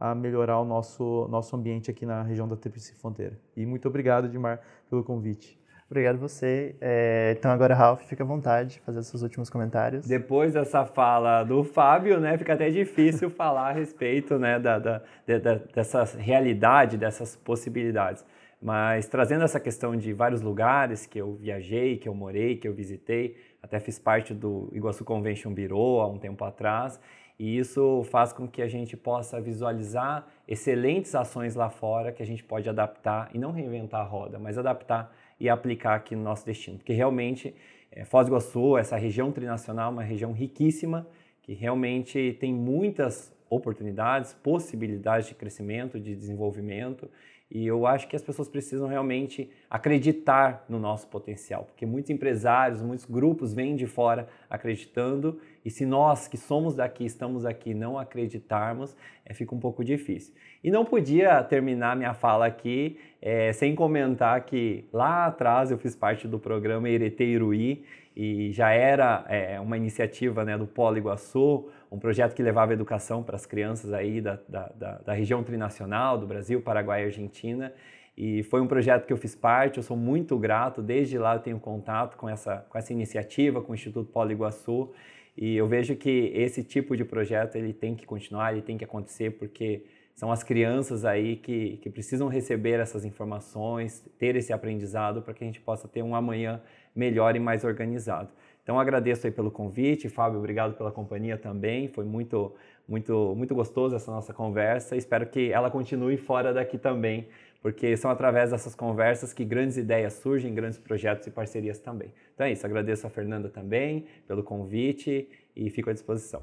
a 0.00 0.14
melhorar 0.14 0.58
o 0.60 0.64
nosso, 0.64 1.28
nosso 1.30 1.54
ambiente 1.54 1.90
aqui 1.90 2.06
na 2.06 2.22
região 2.22 2.48
da 2.48 2.56
Tríplice 2.56 2.94
Fronteira. 2.94 3.38
E 3.54 3.66
muito 3.66 3.86
obrigado, 3.86 4.24
Edmar, 4.24 4.60
pelo 4.88 5.04
convite. 5.04 5.60
Obrigado 5.90 6.16
você. 6.16 6.74
É, 6.80 7.34
então 7.38 7.50
agora, 7.50 7.74
Ralph, 7.74 8.00
fica 8.04 8.24
à 8.24 8.26
vontade 8.26 8.70
de 8.70 8.80
fazer 8.80 9.02
seus 9.02 9.22
últimos 9.22 9.50
comentários. 9.50 10.06
Depois 10.06 10.54
dessa 10.54 10.86
fala 10.86 11.44
do 11.44 11.62
Fábio, 11.62 12.18
né, 12.18 12.38
fica 12.38 12.54
até 12.54 12.70
difícil 12.70 13.28
falar 13.30 13.68
a 13.68 13.72
respeito 13.72 14.38
né, 14.38 14.58
da, 14.58 14.78
da, 14.78 15.02
da, 15.26 15.54
dessa 15.74 16.02
realidade, 16.16 16.96
dessas 16.96 17.36
possibilidades. 17.36 18.24
Mas 18.62 19.06
trazendo 19.06 19.44
essa 19.44 19.60
questão 19.60 19.94
de 19.94 20.12
vários 20.12 20.40
lugares 20.40 21.04
que 21.04 21.18
eu 21.18 21.34
viajei, 21.34 21.98
que 21.98 22.08
eu 22.08 22.14
morei, 22.14 22.56
que 22.56 22.66
eu 22.66 22.72
visitei, 22.72 23.36
até 23.62 23.78
fiz 23.78 23.98
parte 23.98 24.34
do 24.34 24.68
Iguaçu 24.72 25.04
Convention 25.04 25.54
Bureau 25.54 26.00
há 26.00 26.06
um 26.06 26.18
tempo 26.18 26.44
atrás, 26.44 27.00
e 27.38 27.58
isso 27.58 28.02
faz 28.10 28.32
com 28.32 28.46
que 28.46 28.60
a 28.60 28.68
gente 28.68 28.96
possa 28.96 29.40
visualizar 29.40 30.26
excelentes 30.46 31.14
ações 31.14 31.54
lá 31.54 31.70
fora 31.70 32.12
que 32.12 32.22
a 32.22 32.26
gente 32.26 32.44
pode 32.44 32.68
adaptar 32.68 33.30
e 33.32 33.38
não 33.38 33.52
reinventar 33.52 34.00
a 34.00 34.04
roda, 34.04 34.38
mas 34.38 34.58
adaptar 34.58 35.14
e 35.40 35.48
aplicar 35.48 35.94
aqui 35.94 36.14
no 36.14 36.22
nosso 36.22 36.44
destino. 36.44 36.78
Porque 36.78 36.92
realmente 36.92 37.54
é, 37.90 38.04
Foz 38.04 38.26
do 38.26 38.30
Iguaçu, 38.30 38.78
essa 38.78 38.96
região 38.96 39.30
trinacional, 39.30 39.90
é 39.90 39.92
uma 39.92 40.02
região 40.02 40.32
riquíssima, 40.32 41.06
que 41.42 41.52
realmente 41.52 42.36
tem 42.40 42.52
muitas 42.52 43.34
oportunidades, 43.50 44.32
possibilidades 44.34 45.28
de 45.28 45.34
crescimento, 45.34 46.00
de 46.00 46.16
desenvolvimento 46.16 47.10
e 47.54 47.66
eu 47.66 47.86
acho 47.86 48.08
que 48.08 48.16
as 48.16 48.22
pessoas 48.22 48.48
precisam 48.48 48.88
realmente 48.88 49.50
acreditar 49.68 50.64
no 50.70 50.78
nosso 50.78 51.06
potencial, 51.08 51.64
porque 51.64 51.84
muitos 51.84 52.10
empresários, 52.10 52.80
muitos 52.80 53.04
grupos 53.04 53.52
vêm 53.52 53.76
de 53.76 53.86
fora 53.86 54.26
acreditando, 54.48 55.38
e 55.62 55.68
se 55.68 55.84
nós 55.84 56.26
que 56.26 56.38
somos 56.38 56.74
daqui, 56.74 57.04
estamos 57.04 57.44
aqui, 57.44 57.74
não 57.74 57.98
acreditarmos, 57.98 58.96
é, 59.22 59.34
fica 59.34 59.54
um 59.54 59.60
pouco 59.60 59.84
difícil. 59.84 60.34
E 60.64 60.70
não 60.70 60.82
podia 60.82 61.42
terminar 61.44 61.94
minha 61.94 62.14
fala 62.14 62.46
aqui 62.46 62.98
é, 63.20 63.52
sem 63.52 63.74
comentar 63.74 64.44
que 64.46 64.86
lá 64.90 65.26
atrás 65.26 65.70
eu 65.70 65.76
fiz 65.76 65.94
parte 65.94 66.26
do 66.26 66.38
programa 66.38 66.88
Eretê 66.88 67.26
Iruí, 67.26 67.84
e 68.14 68.52
já 68.52 68.70
era 68.70 69.24
é, 69.28 69.58
uma 69.58 69.76
iniciativa 69.76 70.44
né, 70.44 70.58
do 70.58 70.66
Polo 70.66 70.98
Iguaçu, 70.98 71.68
um 71.90 71.98
projeto 71.98 72.34
que 72.34 72.42
levava 72.42 72.72
educação 72.72 73.22
para 73.22 73.36
as 73.36 73.46
crianças 73.46 73.92
aí 73.92 74.20
da, 74.20 74.38
da, 74.48 74.72
da, 74.74 74.98
da 74.98 75.12
região 75.12 75.42
trinacional, 75.42 76.18
do 76.18 76.26
Brasil, 76.26 76.60
Paraguai 76.60 77.02
e 77.02 77.04
Argentina. 77.06 77.72
E 78.16 78.42
foi 78.44 78.60
um 78.60 78.66
projeto 78.66 79.06
que 79.06 79.12
eu 79.12 79.16
fiz 79.16 79.34
parte, 79.34 79.78
eu 79.78 79.82
sou 79.82 79.96
muito 79.96 80.38
grato, 80.38 80.82
desde 80.82 81.18
lá 81.18 81.34
eu 81.34 81.40
tenho 81.40 81.58
contato 81.58 82.16
com 82.16 82.28
essa, 82.28 82.58
com 82.68 82.76
essa 82.76 82.92
iniciativa, 82.92 83.62
com 83.62 83.72
o 83.72 83.74
Instituto 83.74 84.10
Polo 84.10 84.30
Iguaçu, 84.30 84.92
e 85.36 85.56
eu 85.56 85.66
vejo 85.66 85.96
que 85.96 86.30
esse 86.34 86.62
tipo 86.62 86.94
de 86.94 87.04
projeto 87.04 87.56
ele 87.56 87.72
tem 87.72 87.94
que 87.94 88.04
continuar, 88.04 88.52
ele 88.52 88.60
tem 88.60 88.76
que 88.76 88.84
acontecer, 88.84 89.30
porque 89.30 89.84
são 90.22 90.30
as 90.30 90.44
crianças 90.44 91.04
aí 91.04 91.34
que, 91.34 91.78
que 91.78 91.90
precisam 91.90 92.28
receber 92.28 92.78
essas 92.78 93.04
informações, 93.04 94.08
ter 94.20 94.36
esse 94.36 94.52
aprendizado 94.52 95.20
para 95.20 95.34
que 95.34 95.42
a 95.42 95.46
gente 95.48 95.60
possa 95.60 95.88
ter 95.88 96.00
um 96.00 96.14
amanhã 96.14 96.62
melhor 96.94 97.34
e 97.34 97.40
mais 97.40 97.64
organizado. 97.64 98.28
Então 98.62 98.78
agradeço 98.78 99.26
aí 99.26 99.32
pelo 99.32 99.50
convite, 99.50 100.08
Fábio, 100.08 100.38
obrigado 100.38 100.76
pela 100.76 100.92
companhia 100.92 101.36
também. 101.36 101.88
Foi 101.88 102.04
muito 102.04 102.54
muito 102.86 103.34
muito 103.34 103.52
gostoso 103.52 103.96
essa 103.96 104.12
nossa 104.12 104.32
conversa. 104.32 104.94
Espero 104.94 105.26
que 105.26 105.50
ela 105.50 105.68
continue 105.68 106.16
fora 106.16 106.54
daqui 106.54 106.78
também, 106.78 107.26
porque 107.60 107.96
são 107.96 108.08
através 108.08 108.52
dessas 108.52 108.76
conversas 108.76 109.32
que 109.32 109.44
grandes 109.44 109.76
ideias 109.76 110.12
surgem, 110.12 110.54
grandes 110.54 110.78
projetos 110.78 111.26
e 111.26 111.32
parcerias 111.32 111.80
também. 111.80 112.14
Então 112.32 112.46
é 112.46 112.52
isso, 112.52 112.64
agradeço 112.64 113.08
a 113.08 113.10
Fernanda 113.10 113.48
também 113.48 114.06
pelo 114.28 114.44
convite 114.44 115.28
e 115.56 115.68
fico 115.68 115.90
à 115.90 115.92
disposição. 115.92 116.40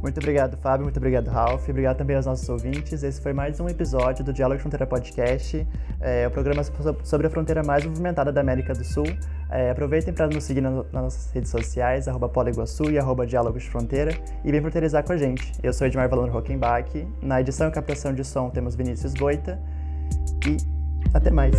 Muito 0.00 0.18
obrigado, 0.18 0.56
Fábio. 0.56 0.84
Muito 0.84 0.96
obrigado, 0.96 1.28
Ralph. 1.28 1.68
Obrigado 1.68 1.96
também 1.96 2.16
aos 2.16 2.24
nossos 2.24 2.48
ouvintes. 2.48 3.02
Esse 3.02 3.20
foi 3.20 3.32
mais 3.32 3.58
um 3.58 3.68
episódio 3.68 4.24
do 4.24 4.32
Diálogo 4.32 4.60
Fronteira 4.60 4.86
Podcast, 4.86 5.66
é, 6.00 6.26
o 6.26 6.30
programa 6.30 6.62
sobre 7.02 7.26
a 7.26 7.30
fronteira 7.30 7.64
mais 7.64 7.84
movimentada 7.84 8.32
da 8.32 8.40
América 8.40 8.72
do 8.72 8.84
Sul. 8.84 9.06
É, 9.50 9.70
aproveitem 9.70 10.14
para 10.14 10.28
nos 10.28 10.44
seguir 10.44 10.60
nas 10.60 10.84
nossas 10.92 11.32
redes 11.32 11.50
sociais, 11.50 12.06
arroba 12.06 12.28
Poliguaçu 12.28 12.90
e 12.90 12.98
arroba 12.98 13.26
Diálogos 13.26 13.64
de 13.64 13.70
Fronteira, 13.70 14.12
e 14.44 14.52
vem 14.52 14.60
fronteirizar 14.60 15.02
com 15.04 15.12
a 15.12 15.16
gente. 15.16 15.52
Eu 15.62 15.72
sou 15.72 15.86
Edmar 15.86 16.08
Valor 16.08 16.30
Rockenbach. 16.30 17.06
Na 17.20 17.40
edição 17.40 17.68
e 17.68 17.70
captação 17.72 18.14
de 18.14 18.24
som 18.24 18.50
temos 18.50 18.76
Vinícius 18.76 19.14
Boita. 19.14 19.58
E 20.46 20.56
até 21.12 21.30
mais! 21.30 21.56